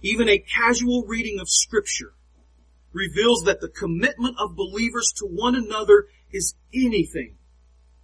even 0.02 0.30
a 0.30 0.40
casual 0.40 1.06
reading 1.06 1.40
of 1.40 1.50
scripture 1.50 2.14
reveals 2.94 3.44
that 3.44 3.62
the 3.62 3.70
commitment 3.70 4.36
of 4.40 4.56
believers 4.56 5.14
to 5.18 5.26
one 5.26 5.56
another 5.56 6.08
is 6.32 6.56
anything 6.74 7.36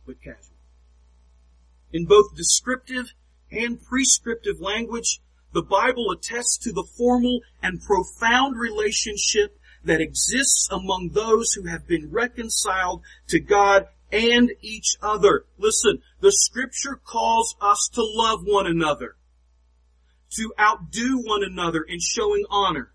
but 0.05 0.21
casual. 0.21 0.57
In 1.91 2.05
both 2.05 2.35
descriptive 2.35 3.13
and 3.55 3.81
prescriptive 3.81 4.59
language, 4.59 5.21
the 5.53 5.61
Bible 5.61 6.11
attests 6.11 6.57
to 6.57 6.71
the 6.71 6.87
formal 6.97 7.39
and 7.63 7.81
profound 7.81 8.59
relationship 8.59 9.57
that 9.83 10.01
exists 10.01 10.67
among 10.71 11.11
those 11.13 11.53
who 11.53 11.67
have 11.67 11.87
been 11.87 12.11
reconciled 12.11 13.01
to 13.27 13.39
God 13.39 13.87
and 14.11 14.51
each 14.61 14.95
other. 15.01 15.45
Listen, 15.57 16.01
the 16.21 16.31
scripture 16.31 16.99
calls 17.03 17.55
us 17.61 17.89
to 17.93 18.03
love 18.03 18.41
one 18.43 18.67
another, 18.67 19.15
to 20.31 20.53
outdo 20.59 21.21
one 21.23 21.43
another 21.43 21.83
in 21.87 21.99
showing 21.99 22.45
honor, 22.49 22.91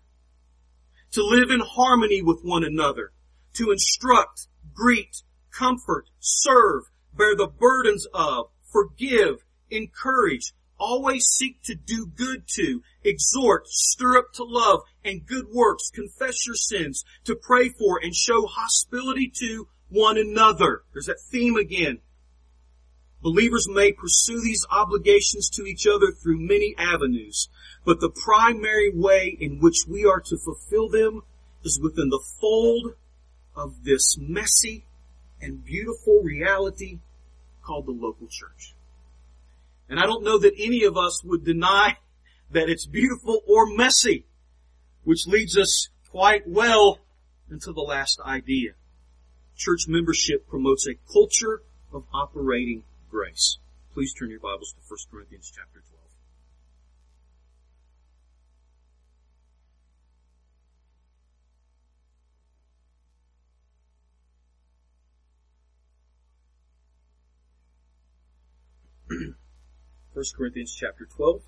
to 1.11 1.23
live 1.23 1.49
in 1.49 1.61
harmony 1.61 2.21
with 2.21 2.41
one 2.43 2.63
another, 2.63 3.11
to 3.53 3.71
instruct, 3.71 4.47
greet, 4.73 5.23
comfort, 5.51 6.05
serve, 6.19 6.83
bear 7.13 7.35
the 7.35 7.47
burdens 7.47 8.07
of, 8.13 8.47
forgive, 8.71 9.43
encourage, 9.71 10.53
always 10.77 11.25
seek 11.25 11.61
to 11.63 11.75
do 11.75 12.05
good 12.05 12.43
to, 12.55 12.81
exhort, 13.03 13.67
stir 13.67 14.17
up 14.17 14.33
to 14.33 14.43
love 14.43 14.81
and 15.03 15.25
good 15.25 15.47
works, 15.51 15.89
confess 15.89 16.45
your 16.45 16.55
sins, 16.55 17.05
to 17.23 17.35
pray 17.35 17.69
for 17.69 17.99
and 18.01 18.15
show 18.15 18.45
hospitality 18.45 19.31
to 19.39 19.67
one 19.89 20.17
another. 20.17 20.83
There's 20.93 21.05
that 21.05 21.21
theme 21.21 21.55
again. 21.55 21.99
Believers 23.21 23.67
may 23.69 23.91
pursue 23.91 24.41
these 24.41 24.65
obligations 24.71 25.49
to 25.51 25.63
each 25.65 25.85
other 25.85 26.11
through 26.11 26.39
many 26.39 26.73
avenues, 26.77 27.49
but 27.85 27.99
the 27.99 28.09
primary 28.09 28.91
way 28.91 29.37
in 29.39 29.59
which 29.59 29.85
we 29.87 30.05
are 30.05 30.21
to 30.21 30.37
fulfill 30.37 30.89
them 30.89 31.21
is 31.63 31.79
within 31.79 32.09
the 32.09 32.23
fold 32.39 32.95
of 33.55 33.83
this 33.83 34.17
messy 34.17 34.85
and 35.39 35.63
beautiful 35.63 36.21
reality 36.23 36.99
called 37.63 37.85
the 37.85 37.91
local 37.91 38.27
church. 38.27 38.73
And 39.91 39.99
I 39.99 40.05
don't 40.05 40.23
know 40.23 40.39
that 40.39 40.53
any 40.57 40.85
of 40.85 40.95
us 40.95 41.21
would 41.21 41.43
deny 41.43 41.97
that 42.49 42.69
it's 42.69 42.85
beautiful 42.85 43.41
or 43.45 43.65
messy, 43.65 44.25
which 45.03 45.27
leads 45.27 45.57
us 45.57 45.89
quite 46.09 46.47
well 46.47 46.99
into 47.49 47.73
the 47.73 47.81
last 47.81 48.21
idea. 48.21 48.71
Church 49.57 49.89
membership 49.89 50.47
promotes 50.47 50.87
a 50.87 50.95
culture 51.11 51.63
of 51.91 52.05
operating 52.13 52.83
grace. 53.09 53.57
Please 53.93 54.13
turn 54.13 54.29
your 54.29 54.39
Bibles 54.39 54.73
to 54.73 54.79
1 54.87 54.97
Corinthians 55.11 55.51
chapter 55.53 55.83
12. 69.09 69.35
First 70.13 70.35
Corinthians 70.35 70.75
chapter 70.77 71.05
12. 71.05 71.41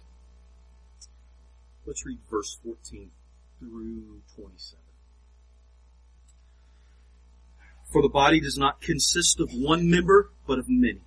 Let's 1.85 2.05
read 2.05 2.19
verse 2.31 2.57
14 2.63 3.11
through 3.59 4.21
27. 4.37 4.79
For 7.91 8.01
the 8.01 8.07
body 8.07 8.39
does 8.39 8.57
not 8.57 8.79
consist 8.79 9.41
of 9.41 9.49
one 9.51 9.89
member, 9.89 10.31
but 10.47 10.59
of 10.59 10.69
many. 10.69 11.01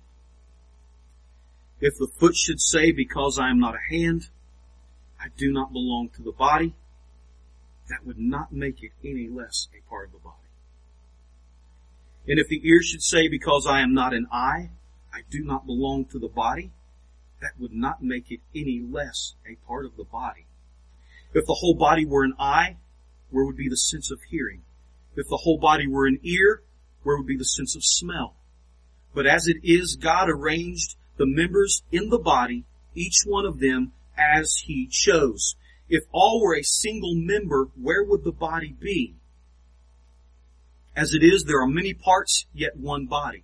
If 1.81 1.97
the 1.97 2.07
foot 2.19 2.35
should 2.35 2.61
say, 2.61 2.91
because 2.91 3.39
I 3.39 3.49
am 3.49 3.59
not 3.59 3.73
a 3.73 3.93
hand, 3.93 4.29
I 5.19 5.29
do 5.35 5.51
not 5.51 5.73
belong 5.73 6.09
to 6.15 6.21
the 6.21 6.31
body, 6.31 6.75
that 7.89 8.05
would 8.05 8.19
not 8.19 8.53
make 8.53 8.83
it 8.83 8.91
any 9.03 9.27
less 9.27 9.67
a 9.75 9.89
part 9.89 10.07
of 10.07 10.13
the 10.13 10.19
body. 10.19 10.35
And 12.27 12.39
if 12.39 12.49
the 12.49 12.61
ear 12.67 12.83
should 12.83 13.01
say, 13.01 13.27
because 13.27 13.65
I 13.65 13.81
am 13.81 13.95
not 13.95 14.13
an 14.13 14.27
eye, 14.31 14.69
I 15.11 15.21
do 15.31 15.43
not 15.43 15.65
belong 15.65 16.05
to 16.05 16.19
the 16.19 16.27
body, 16.27 16.71
that 17.41 17.59
would 17.59 17.73
not 17.73 18.03
make 18.03 18.31
it 18.31 18.39
any 18.55 18.79
less 18.79 19.35
a 19.45 19.55
part 19.67 19.85
of 19.85 19.95
the 19.95 20.03
body. 20.03 20.47
If 21.33 21.45
the 21.45 21.57
whole 21.59 21.75
body 21.75 22.05
were 22.05 22.23
an 22.23 22.33
eye, 22.39 22.77
where 23.29 23.45
would 23.45 23.57
be 23.57 23.69
the 23.69 23.77
sense 23.77 24.11
of 24.11 24.19
hearing? 24.29 24.63
If 25.15 25.27
the 25.27 25.37
whole 25.37 25.57
body 25.57 25.87
were 25.87 26.07
an 26.07 26.19
ear, 26.23 26.63
where 27.03 27.17
would 27.17 27.27
be 27.27 27.37
the 27.37 27.45
sense 27.45 27.75
of 27.75 27.83
smell? 27.83 28.35
But 29.13 29.25
as 29.25 29.47
it 29.47 29.57
is, 29.63 29.95
God 29.95 30.29
arranged 30.29 30.95
the 31.17 31.25
members 31.25 31.83
in 31.91 32.09
the 32.09 32.19
body, 32.19 32.65
each 32.95 33.23
one 33.25 33.45
of 33.45 33.59
them 33.59 33.93
as 34.17 34.57
he 34.65 34.87
chose. 34.87 35.55
If 35.89 36.03
all 36.11 36.41
were 36.41 36.55
a 36.55 36.63
single 36.63 37.15
member, 37.15 37.69
where 37.75 38.03
would 38.03 38.23
the 38.23 38.31
body 38.31 38.75
be? 38.77 39.15
As 40.95 41.13
it 41.13 41.23
is, 41.23 41.43
there 41.43 41.61
are 41.61 41.67
many 41.67 41.93
parts, 41.93 42.45
yet 42.53 42.75
one 42.75 43.05
body. 43.05 43.43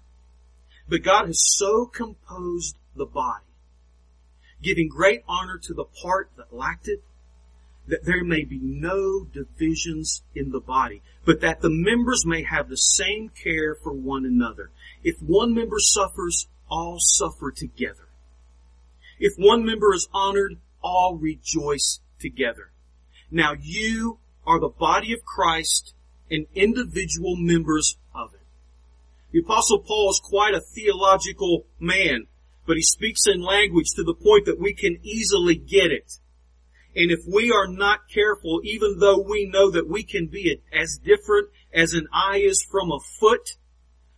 But 0.91 1.03
God 1.03 1.27
has 1.27 1.41
so 1.57 1.85
composed 1.85 2.75
the 2.97 3.05
body, 3.05 3.45
giving 4.61 4.89
great 4.89 5.23
honor 5.25 5.57
to 5.63 5.73
the 5.73 5.85
part 5.85 6.31
that 6.35 6.53
lacked 6.53 6.89
it, 6.89 7.01
that 7.87 8.03
there 8.03 8.25
may 8.25 8.43
be 8.43 8.59
no 8.61 9.23
divisions 9.23 10.21
in 10.35 10.51
the 10.51 10.59
body, 10.59 11.01
but 11.25 11.39
that 11.39 11.61
the 11.61 11.69
members 11.69 12.25
may 12.25 12.43
have 12.43 12.67
the 12.67 12.75
same 12.75 13.29
care 13.29 13.73
for 13.73 13.93
one 13.93 14.25
another. 14.25 14.71
If 15.01 15.21
one 15.21 15.53
member 15.53 15.79
suffers, 15.79 16.49
all 16.69 16.97
suffer 16.99 17.51
together. 17.51 18.09
If 19.17 19.35
one 19.37 19.65
member 19.65 19.93
is 19.93 20.09
honored, 20.13 20.57
all 20.83 21.15
rejoice 21.15 22.01
together. 22.19 22.71
Now 23.31 23.53
you 23.57 24.19
are 24.45 24.59
the 24.59 24.67
body 24.67 25.13
of 25.13 25.23
Christ 25.23 25.93
and 26.29 26.47
individual 26.53 27.37
members. 27.37 27.95
The 29.31 29.39
apostle 29.39 29.79
Paul 29.79 30.09
is 30.09 30.21
quite 30.23 30.53
a 30.53 30.61
theological 30.61 31.65
man, 31.79 32.27
but 32.65 32.75
he 32.75 32.83
speaks 32.83 33.27
in 33.27 33.41
language 33.41 33.91
to 33.95 34.03
the 34.03 34.13
point 34.13 34.45
that 34.45 34.59
we 34.59 34.73
can 34.73 34.99
easily 35.03 35.55
get 35.55 35.91
it. 35.91 36.19
And 36.95 37.09
if 37.11 37.21
we 37.25 37.51
are 37.51 37.67
not 37.67 38.09
careful, 38.13 38.59
even 38.63 38.99
though 38.99 39.19
we 39.19 39.45
know 39.45 39.71
that 39.71 39.87
we 39.87 40.03
can 40.03 40.27
be 40.27 40.61
as 40.73 40.97
different 40.97 41.47
as 41.73 41.93
an 41.93 42.07
eye 42.11 42.41
is 42.43 42.61
from 42.61 42.91
a 42.91 42.99
foot, 42.99 43.57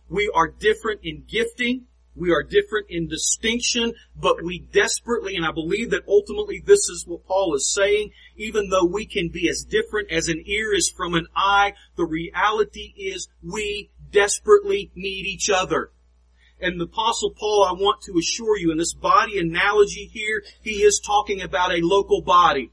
we 0.08 0.30
are 0.34 0.48
different 0.48 1.00
in 1.04 1.24
gifting, 1.28 1.86
we 2.16 2.32
are 2.32 2.42
different 2.42 2.86
in 2.90 3.08
distinction, 3.08 3.94
but 4.16 4.42
we 4.42 4.60
desperately, 4.72 5.36
and 5.36 5.44
I 5.44 5.52
believe 5.52 5.90
that 5.90 6.06
ultimately 6.06 6.62
this 6.64 6.88
is 6.88 7.04
what 7.06 7.26
Paul 7.26 7.54
is 7.54 7.72
saying, 7.72 8.10
even 8.36 8.68
though 8.70 8.84
we 8.84 9.06
can 9.06 9.28
be 9.28 9.48
as 9.48 9.64
different 9.64 10.10
as 10.10 10.28
an 10.28 10.42
ear 10.46 10.74
is 10.74 10.88
from 10.88 11.14
an 11.14 11.26
eye, 11.34 11.74
the 11.96 12.04
reality 12.04 12.92
is 12.96 13.28
we 13.42 13.90
desperately 14.14 14.90
need 14.94 15.26
each 15.26 15.50
other. 15.50 15.90
And 16.60 16.80
the 16.80 16.84
apostle 16.84 17.30
Paul, 17.30 17.66
I 17.68 17.72
want 17.72 18.00
to 18.02 18.16
assure 18.16 18.56
you, 18.56 18.70
in 18.70 18.78
this 18.78 18.94
body 18.94 19.38
analogy 19.38 20.08
here, 20.10 20.42
he 20.62 20.82
is 20.82 21.00
talking 21.00 21.42
about 21.42 21.72
a 21.72 21.82
local 21.82 22.22
body. 22.22 22.70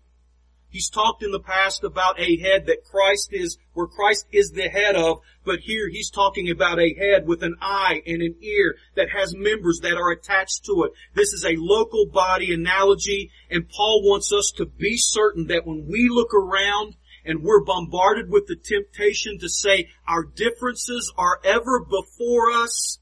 He's 0.70 0.90
talked 0.90 1.22
in 1.22 1.32
the 1.32 1.40
past 1.40 1.84
about 1.84 2.18
a 2.18 2.38
head 2.38 2.68
that 2.68 2.86
Christ 2.86 3.34
is, 3.34 3.58
where 3.74 3.88
Christ 3.88 4.28
is 4.32 4.52
the 4.52 4.70
head 4.70 4.96
of, 4.96 5.20
but 5.44 5.60
here 5.60 5.90
he's 5.90 6.10
talking 6.10 6.50
about 6.50 6.80
a 6.80 6.94
head 6.94 7.28
with 7.28 7.44
an 7.44 7.56
eye 7.60 8.02
and 8.08 8.22
an 8.22 8.36
ear 8.42 8.76
that 8.96 9.10
has 9.10 9.36
members 9.36 9.82
that 9.82 9.98
are 9.98 10.12
attached 10.12 10.64
to 10.66 10.84
it. 10.84 10.94
This 11.14 11.34
is 11.34 11.44
a 11.44 11.58
local 11.58 12.06
body 12.06 12.54
analogy, 12.54 13.32
and 13.50 13.68
Paul 13.68 14.04
wants 14.04 14.32
us 14.32 14.54
to 14.56 14.66
be 14.66 14.96
certain 14.96 15.48
that 15.48 15.68
when 15.68 15.88
we 15.90 16.08
look 16.08 16.34
around 16.34 16.96
and 17.26 17.44
we're 17.44 17.64
bombarded 17.64 18.30
with 18.30 18.48
the 18.48 18.56
temptation 18.56 19.40
to 19.40 19.50
say 19.50 19.90
our 20.08 20.24
differences 20.24 21.14
are 21.18 21.40
ever 21.44 21.80
before 21.80 22.52
us, 22.52 23.00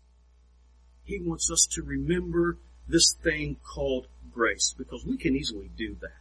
he 1.03 1.19
wants 1.19 1.49
us 1.51 1.67
to 1.71 1.81
remember 1.81 2.57
this 2.87 3.13
thing 3.23 3.57
called 3.63 4.07
grace, 4.31 4.73
because 4.77 5.05
we 5.05 5.17
can 5.17 5.35
easily 5.35 5.69
do 5.77 5.95
that 6.01 6.19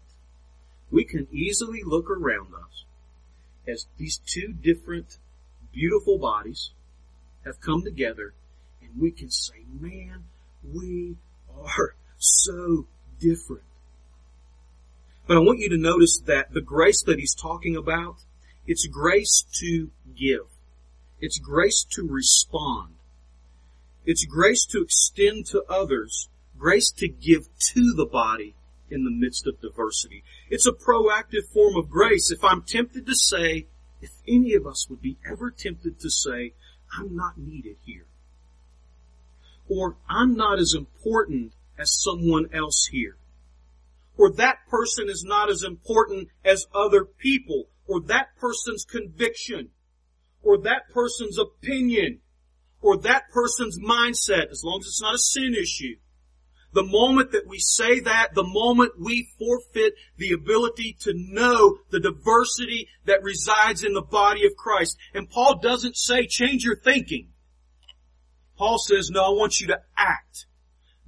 we 0.90 1.04
can 1.04 1.26
easily 1.32 1.82
look 1.84 2.10
around 2.10 2.48
us 2.54 2.84
as 3.66 3.86
these 3.98 4.20
two 4.26 4.52
different 4.52 5.18
beautiful 5.72 6.18
bodies 6.18 6.70
have 7.44 7.60
come 7.60 7.82
together 7.82 8.32
and 8.80 8.90
we 8.98 9.10
can 9.10 9.30
say, 9.30 9.64
man, 9.80 10.24
we 10.72 11.16
are 11.54 11.94
so 12.18 12.86
different. 13.20 13.64
But 15.28 15.36
I 15.36 15.40
want 15.40 15.58
you 15.58 15.68
to 15.68 15.76
notice 15.76 16.18
that 16.20 16.54
the 16.54 16.62
grace 16.62 17.02
that 17.02 17.18
he's 17.18 17.34
talking 17.34 17.76
about, 17.76 18.16
it's 18.66 18.86
grace 18.86 19.44
to 19.60 19.90
give. 20.16 20.46
It's 21.20 21.38
grace 21.38 21.84
to 21.90 22.08
respond. 22.08 22.94
It's 24.06 24.24
grace 24.24 24.64
to 24.70 24.80
extend 24.80 25.44
to 25.48 25.64
others, 25.68 26.30
grace 26.58 26.90
to 26.92 27.08
give 27.08 27.46
to 27.74 27.92
the 27.94 28.06
body 28.06 28.54
in 28.90 29.04
the 29.04 29.10
midst 29.10 29.46
of 29.46 29.60
diversity. 29.60 30.24
It's 30.48 30.66
a 30.66 30.72
proactive 30.72 31.44
form 31.52 31.76
of 31.76 31.90
grace. 31.90 32.30
If 32.30 32.42
I'm 32.42 32.62
tempted 32.62 33.04
to 33.04 33.14
say, 33.14 33.66
if 34.00 34.12
any 34.26 34.54
of 34.54 34.66
us 34.66 34.88
would 34.88 35.02
be 35.02 35.18
ever 35.30 35.50
tempted 35.50 36.00
to 36.00 36.08
say, 36.08 36.54
I'm 36.98 37.14
not 37.14 37.36
needed 37.36 37.76
here, 37.84 38.06
or 39.68 39.96
I'm 40.08 40.34
not 40.34 40.58
as 40.58 40.72
important 40.72 41.52
as 41.78 41.92
someone 42.02 42.48
else 42.54 42.86
here, 42.90 43.18
or 44.18 44.32
that 44.32 44.58
person 44.68 45.08
is 45.08 45.24
not 45.24 45.48
as 45.48 45.62
important 45.62 46.28
as 46.44 46.66
other 46.74 47.04
people, 47.04 47.70
or 47.86 48.02
that 48.02 48.36
person's 48.38 48.84
conviction, 48.84 49.70
or 50.42 50.58
that 50.58 50.82
person's 50.92 51.38
opinion, 51.38 52.18
or 52.80 52.98
that 52.98 53.30
person's 53.32 53.78
mindset, 53.78 54.50
as 54.50 54.62
long 54.64 54.80
as 54.80 54.86
it's 54.86 55.00
not 55.00 55.14
a 55.14 55.18
sin 55.18 55.54
issue, 55.54 55.96
the 56.72 56.84
moment 56.84 57.32
that 57.32 57.46
we 57.46 57.58
say 57.58 58.00
that, 58.00 58.34
the 58.34 58.44
moment 58.44 58.92
we 59.00 59.30
forfeit 59.38 59.94
the 60.18 60.32
ability 60.32 60.96
to 61.00 61.14
know 61.14 61.78
the 61.90 62.00
diversity 62.00 62.88
that 63.06 63.22
resides 63.22 63.82
in 63.82 63.94
the 63.94 64.02
body 64.02 64.44
of 64.44 64.54
Christ. 64.54 64.98
And 65.14 65.30
Paul 65.30 65.58
doesn't 65.60 65.96
say 65.96 66.26
change 66.26 66.64
your 66.64 66.76
thinking. 66.76 67.30
Paul 68.58 68.78
says, 68.78 69.08
no, 69.10 69.24
I 69.24 69.30
want 69.30 69.60
you 69.60 69.68
to 69.68 69.80
act. 69.96 70.46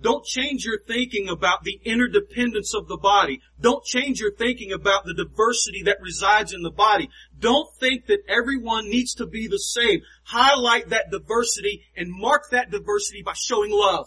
Don't 0.01 0.25
change 0.25 0.65
your 0.65 0.81
thinking 0.87 1.29
about 1.29 1.65
the 1.65 1.81
interdependence 1.85 2.75
of 2.75 2.89
the 2.89 2.97
body. 2.97 3.41
Don't 3.61 3.85
change 3.85 4.21
your 4.21 4.35
thinking 4.35 4.73
about 4.73 5.05
the 5.05 5.15
diversity 5.15 5.83
that 5.85 6.01
resides 6.01 6.53
in 6.53 6.63
the 6.63 6.71
body. 6.71 7.11
Don't 7.39 7.69
think 7.79 8.07
that 8.07 8.21
everyone 8.27 8.89
needs 8.89 9.15
to 9.15 9.27
be 9.27 9.47
the 9.47 9.59
same. 9.59 10.01
Highlight 10.25 10.89
that 10.89 11.11
diversity 11.11 11.85
and 11.95 12.11
mark 12.11 12.51
that 12.51 12.71
diversity 12.71 13.23
by 13.23 13.35
showing 13.35 13.73
love. 13.73 14.07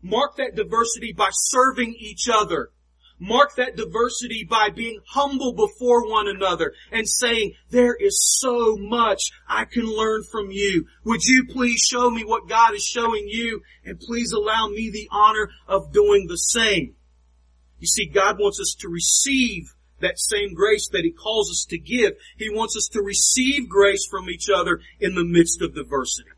Mark 0.00 0.36
that 0.36 0.54
diversity 0.54 1.12
by 1.12 1.30
serving 1.32 1.94
each 1.98 2.28
other. 2.28 2.70
Mark 3.26 3.56
that 3.56 3.74
diversity 3.74 4.44
by 4.44 4.68
being 4.68 5.00
humble 5.06 5.54
before 5.54 6.06
one 6.06 6.28
another 6.28 6.74
and 6.92 7.08
saying, 7.08 7.54
there 7.70 7.94
is 7.94 8.38
so 8.38 8.76
much 8.76 9.30
I 9.48 9.64
can 9.64 9.84
learn 9.84 10.24
from 10.30 10.50
you. 10.50 10.86
Would 11.04 11.24
you 11.24 11.46
please 11.48 11.80
show 11.80 12.10
me 12.10 12.22
what 12.22 12.48
God 12.48 12.74
is 12.74 12.84
showing 12.84 13.26
you 13.26 13.62
and 13.84 13.98
please 13.98 14.32
allow 14.32 14.68
me 14.68 14.90
the 14.90 15.08
honor 15.10 15.48
of 15.66 15.92
doing 15.92 16.26
the 16.28 16.36
same. 16.36 16.96
You 17.78 17.86
see, 17.86 18.06
God 18.06 18.38
wants 18.38 18.60
us 18.60 18.76
to 18.80 18.88
receive 18.88 19.74
that 20.00 20.18
same 20.18 20.52
grace 20.52 20.88
that 20.92 21.04
He 21.04 21.10
calls 21.10 21.50
us 21.50 21.64
to 21.70 21.78
give. 21.78 22.12
He 22.36 22.50
wants 22.50 22.76
us 22.76 22.88
to 22.92 23.00
receive 23.00 23.70
grace 23.70 24.06
from 24.06 24.28
each 24.28 24.50
other 24.54 24.80
in 25.00 25.14
the 25.14 25.24
midst 25.24 25.62
of 25.62 25.74
diversity 25.74 26.28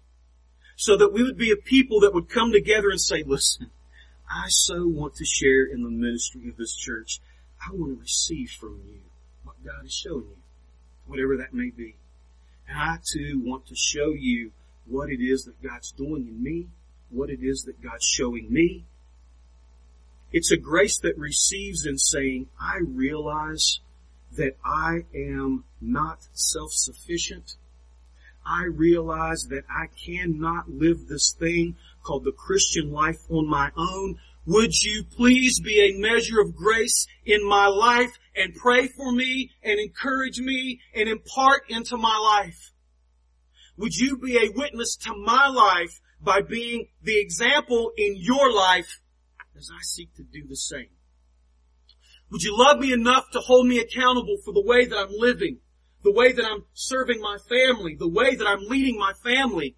so 0.77 0.97
that 0.97 1.13
we 1.13 1.23
would 1.23 1.39
be 1.39 1.51
a 1.51 1.57
people 1.57 2.01
that 2.01 2.15
would 2.15 2.29
come 2.29 2.53
together 2.53 2.91
and 2.91 3.01
say, 3.01 3.25
listen, 3.27 3.71
I 4.29 4.49
so 4.49 4.87
want 4.87 5.15
to 5.17 5.25
share 5.25 5.65
in 5.65 5.83
the 5.83 5.91
ministry 5.91 6.49
of 6.49 6.57
this 6.57 6.75
church. 6.75 7.21
I 7.65 7.73
want 7.73 7.95
to 7.95 8.01
receive 8.01 8.51
from 8.51 8.81
you 8.87 9.01
what 9.45 9.65
God 9.65 9.85
is 9.85 9.95
showing 9.95 10.27
you, 10.29 10.37
whatever 11.07 11.37
that 11.37 11.55
may 11.55 11.71
be. 11.71 11.97
And 12.69 12.79
I 12.79 12.99
too 13.13 13.41
want 13.45 13.67
to 13.67 13.77
show 13.77 14.13
you 14.13 14.51
what 14.87 15.11
it 15.11 15.21
is 15.21 15.45
that 15.45 15.63
God's 15.63 15.93
doing 15.93 16.27
in 16.29 16.43
me, 16.43 16.67
what 17.11 17.31
it 17.31 17.41
is 17.43 17.65
that 17.65 17.83
God's 17.83 18.05
showing 18.05 18.53
me. 18.53 18.85
It's 20.33 20.51
a 20.51 20.57
grace 20.57 20.99
that 20.99 21.17
receives 21.17 21.87
in 21.87 21.99
saying, 21.99 22.49
I 22.61 22.79
realize 22.79 23.81
that 24.37 24.57
I 24.65 25.05
am 25.15 25.65
not 25.81 26.27
self-sufficient. 26.33 27.57
I 28.45 28.65
realize 28.65 29.47
that 29.51 29.65
I 29.71 29.87
cannot 29.87 30.69
live 30.69 31.09
this 31.09 31.33
thing 31.33 31.77
called 32.07 32.25
the 32.25 32.33
Christian 32.33 32.93
life 32.93 33.21
on 33.29 33.49
my 33.49 33.71
own. 33.77 34.19
Would 34.47 34.75
you 34.83 35.05
please 35.05 35.59
be 35.61 35.81
a 35.81 35.99
measure 35.99 36.41
of 36.41 36.55
grace 36.55 37.07
in 37.25 37.47
my 37.47 37.67
life 37.67 38.17
and 38.37 38.55
pray 38.55 38.87
for 38.87 39.11
me 39.11 39.51
and 39.63 39.81
encourage 39.81 40.39
me 40.39 40.81
and 40.95 41.09
impart 41.09 41.63
into 41.69 41.97
my 41.97 42.17
life? 42.17 42.73
Would 43.77 43.97
you 43.97 44.17
be 44.17 44.37
a 44.37 44.53
witness 44.55 44.97
to 45.03 45.15
my 45.17 45.49
life 45.49 46.01
by 46.21 46.43
being 46.43 46.87
the 47.03 47.19
example 47.19 47.91
in 47.97 48.15
your 48.17 48.53
life 48.53 49.01
as 49.57 49.69
I 49.73 49.83
seek 49.83 50.15
to 50.15 50.23
do 50.23 50.47
the 50.49 50.57
same? 50.57 50.91
Would 52.31 52.43
you 52.43 52.57
love 52.57 52.79
me 52.79 52.93
enough 52.93 53.31
to 53.33 53.41
hold 53.41 53.67
me 53.67 53.79
accountable 53.79 54.37
for 54.45 54.53
the 54.53 54.65
way 54.65 54.87
that 54.87 54.97
I'm 54.97 55.13
living, 55.13 55.59
the 56.05 56.13
way 56.13 56.33
that 56.33 56.45
I'm 56.45 56.65
serving 56.73 57.21
my 57.21 57.37
family, 57.49 57.97
the 57.99 58.09
way 58.09 58.37
that 58.37 58.47
I'm 58.47 58.67
leading 58.69 58.99
my 58.99 59.13
family, 59.25 59.77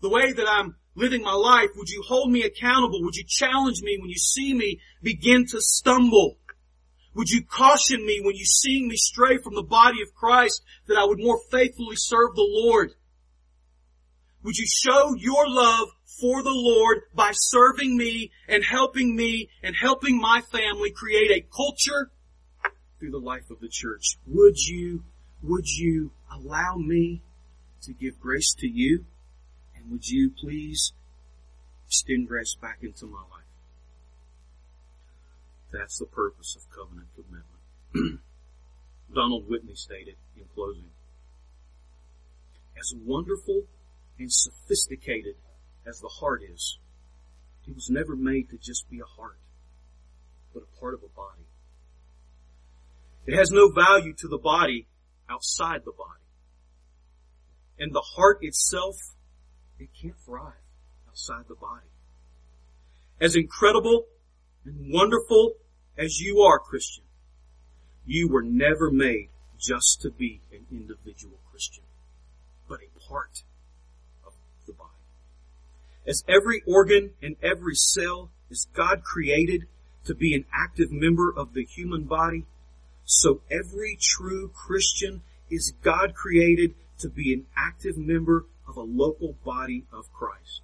the 0.00 0.08
way 0.08 0.32
that 0.32 0.46
I'm 0.48 0.76
living 0.94 1.22
my 1.22 1.32
life? 1.32 1.70
Would 1.76 1.88
you 1.88 2.02
hold 2.06 2.30
me 2.30 2.42
accountable? 2.42 3.02
Would 3.02 3.16
you 3.16 3.24
challenge 3.26 3.82
me 3.82 3.98
when 4.00 4.10
you 4.10 4.18
see 4.18 4.54
me 4.54 4.80
begin 5.02 5.46
to 5.46 5.60
stumble? 5.60 6.36
Would 7.14 7.30
you 7.30 7.42
caution 7.44 8.04
me 8.06 8.20
when 8.22 8.36
you 8.36 8.44
see 8.44 8.86
me 8.86 8.96
stray 8.96 9.38
from 9.38 9.54
the 9.54 9.62
body 9.62 10.00
of 10.02 10.14
Christ 10.14 10.62
that 10.86 10.96
I 10.96 11.04
would 11.04 11.18
more 11.18 11.40
faithfully 11.50 11.96
serve 11.96 12.34
the 12.34 12.46
Lord? 12.48 12.92
Would 14.42 14.56
you 14.56 14.66
show 14.66 15.14
your 15.14 15.48
love 15.48 15.88
for 16.20 16.42
the 16.42 16.52
Lord 16.52 17.02
by 17.14 17.32
serving 17.32 17.96
me 17.96 18.30
and 18.48 18.64
helping 18.64 19.16
me 19.16 19.50
and 19.62 19.74
helping 19.74 20.20
my 20.20 20.40
family 20.40 20.90
create 20.90 21.30
a 21.30 21.46
culture 21.54 22.10
through 22.98 23.10
the 23.10 23.18
life 23.18 23.50
of 23.50 23.60
the 23.60 23.68
church? 23.68 24.18
Would 24.26 24.58
you, 24.58 25.04
would 25.42 25.68
you 25.68 26.12
allow 26.32 26.76
me 26.76 27.22
to 27.82 27.92
give 27.92 28.20
grace 28.20 28.54
to 28.58 28.68
you? 28.68 29.04
And 29.80 29.90
would 29.90 30.08
you 30.08 30.30
please 30.30 30.92
extend 31.86 32.28
grace 32.28 32.56
back 32.60 32.78
into 32.82 33.06
my 33.06 33.18
life? 33.18 33.44
That's 35.72 35.98
the 35.98 36.06
purpose 36.06 36.56
of 36.56 36.70
covenant 36.70 37.08
commitment. 37.14 38.20
Donald 39.14 39.48
Whitney 39.48 39.74
stated 39.74 40.16
in 40.36 40.44
closing, 40.54 40.90
as 42.78 42.94
wonderful 43.04 43.64
and 44.18 44.32
sophisticated 44.32 45.36
as 45.86 46.00
the 46.00 46.08
heart 46.08 46.42
is, 46.42 46.78
it 47.66 47.74
was 47.74 47.90
never 47.90 48.16
made 48.16 48.50
to 48.50 48.56
just 48.56 48.88
be 48.90 49.00
a 49.00 49.20
heart, 49.20 49.38
but 50.52 50.62
a 50.62 50.80
part 50.80 50.94
of 50.94 51.00
a 51.02 51.08
body. 51.08 51.46
It 53.26 53.36
has 53.36 53.50
no 53.50 53.70
value 53.70 54.14
to 54.14 54.28
the 54.28 54.38
body 54.38 54.86
outside 55.28 55.82
the 55.84 55.92
body. 55.92 56.24
And 57.78 57.94
the 57.94 58.04
heart 58.16 58.38
itself, 58.42 58.96
it 59.80 59.88
can't 60.00 60.18
thrive 60.24 60.52
outside 61.08 61.44
the 61.48 61.54
body. 61.54 61.86
As 63.20 63.36
incredible 63.36 64.06
and 64.64 64.92
wonderful 64.92 65.54
as 65.98 66.20
you 66.20 66.40
are, 66.40 66.58
Christian, 66.58 67.04
you 68.06 68.28
were 68.28 68.42
never 68.42 68.90
made 68.90 69.28
just 69.58 70.00
to 70.02 70.10
be 70.10 70.40
an 70.52 70.66
individual 70.70 71.38
Christian, 71.50 71.84
but 72.68 72.80
a 72.80 73.08
part 73.08 73.42
of 74.26 74.32
the 74.66 74.72
body. 74.72 74.90
As 76.06 76.24
every 76.28 76.62
organ 76.66 77.10
and 77.22 77.36
every 77.42 77.74
cell 77.74 78.30
is 78.50 78.66
God 78.74 79.02
created 79.02 79.66
to 80.04 80.14
be 80.14 80.34
an 80.34 80.46
active 80.52 80.90
member 80.90 81.32
of 81.34 81.52
the 81.52 81.64
human 81.64 82.04
body, 82.04 82.46
so 83.04 83.42
every 83.50 83.98
true 84.00 84.50
Christian 84.54 85.22
is 85.50 85.74
God 85.82 86.14
created 86.14 86.74
to 86.98 87.08
be 87.08 87.34
an 87.34 87.46
active 87.56 87.98
member 87.98 88.46
of 88.70 88.76
a 88.76 88.82
local 88.82 89.36
body 89.44 89.84
of 89.92 90.12
Christ. 90.12 90.62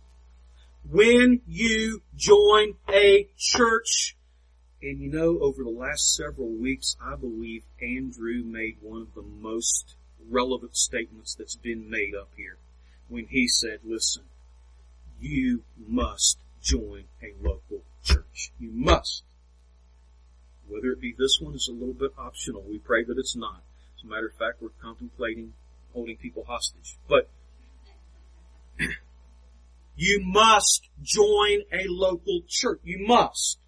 When 0.88 1.40
you 1.46 2.02
join 2.14 2.74
a 2.88 3.28
church, 3.36 4.16
and 4.80 5.00
you 5.00 5.10
know, 5.10 5.40
over 5.40 5.64
the 5.64 5.70
last 5.70 6.14
several 6.14 6.50
weeks, 6.50 6.96
I 7.02 7.16
believe 7.16 7.64
Andrew 7.82 8.42
made 8.44 8.76
one 8.80 9.02
of 9.02 9.14
the 9.14 9.22
most 9.22 9.96
relevant 10.28 10.76
statements 10.76 11.34
that's 11.34 11.56
been 11.56 11.90
made 11.90 12.14
up 12.14 12.30
here 12.36 12.58
when 13.08 13.26
he 13.26 13.48
said, 13.48 13.80
listen, 13.84 14.22
you 15.20 15.62
must 15.76 16.38
join 16.62 17.04
a 17.22 17.32
local 17.42 17.82
church. 18.04 18.52
You 18.58 18.70
must. 18.72 19.24
Whether 20.68 20.92
it 20.92 21.00
be 21.00 21.14
this 21.16 21.38
one 21.40 21.54
is 21.54 21.68
a 21.68 21.72
little 21.72 21.94
bit 21.94 22.12
optional. 22.18 22.64
We 22.68 22.78
pray 22.78 23.04
that 23.04 23.18
it's 23.18 23.36
not. 23.36 23.62
As 23.96 24.04
a 24.04 24.08
matter 24.08 24.26
of 24.26 24.34
fact, 24.34 24.60
we're 24.60 24.68
contemplating 24.80 25.54
holding 25.92 26.16
people 26.16 26.44
hostage. 26.46 26.96
But 27.08 27.28
you 29.96 30.20
must 30.24 30.88
join 31.02 31.62
a 31.72 31.86
local 31.88 32.42
church. 32.48 32.80
You 32.84 33.06
must. 33.06 33.58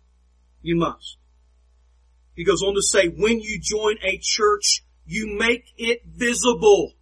You 0.63 0.77
must. 0.77 1.19
He 2.35 2.45
goes 2.45 2.63
on 2.63 2.75
to 2.75 2.83
say, 2.83 3.09
when 3.09 3.41
you 3.41 3.59
join 3.61 3.97
a 4.03 4.19
church, 4.23 4.85
you 5.07 5.39
make 5.39 5.73
it 5.77 6.03
visible. 6.07 6.93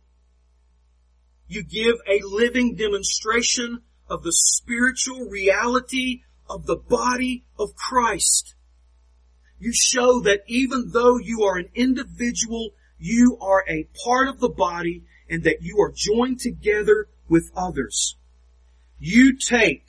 You 1.48 1.62
give 1.62 1.96
a 2.08 2.20
living 2.24 2.74
demonstration 2.74 3.82
of 4.08 4.22
the 4.22 4.32
spiritual 4.32 5.28
reality 5.28 6.22
of 6.48 6.66
the 6.66 6.76
body 6.76 7.44
of 7.58 7.74
Christ. 7.74 8.54
You 9.58 9.72
show 9.74 10.20
that 10.20 10.42
even 10.46 10.90
though 10.92 11.18
you 11.18 11.42
are 11.42 11.56
an 11.56 11.70
individual, 11.74 12.70
you 12.98 13.38
are 13.40 13.64
a 13.68 13.88
part 14.04 14.28
of 14.28 14.40
the 14.40 14.48
body 14.48 15.04
and 15.28 15.42
that 15.44 15.62
you 15.62 15.80
are 15.80 15.92
joined 15.94 16.40
together 16.40 17.08
with 17.28 17.50
others. 17.56 18.16
You 18.98 19.36
take 19.36 19.86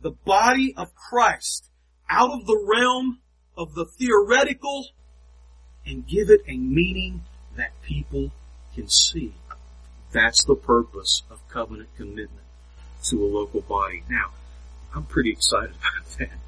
the 0.00 0.10
body 0.10 0.74
of 0.76 0.94
Christ 0.94 1.68
out 2.08 2.30
of 2.30 2.46
the 2.46 2.64
realm 2.66 3.20
of 3.56 3.74
the 3.74 3.84
theoretical 3.84 4.88
and 5.84 6.06
give 6.06 6.30
it 6.30 6.40
a 6.46 6.56
meaning 6.56 7.22
that 7.56 7.70
people 7.82 8.32
can 8.74 8.88
see. 8.88 9.34
That's 10.12 10.44
the 10.44 10.54
purpose 10.54 11.22
of 11.30 11.46
covenant 11.48 11.88
commitment 11.96 12.46
to 13.04 13.24
a 13.24 13.28
local 13.28 13.60
body. 13.60 14.02
Now, 14.08 14.30
I'm 14.94 15.04
pretty 15.04 15.30
excited 15.30 15.70
about 15.76 16.18
that 16.18 16.45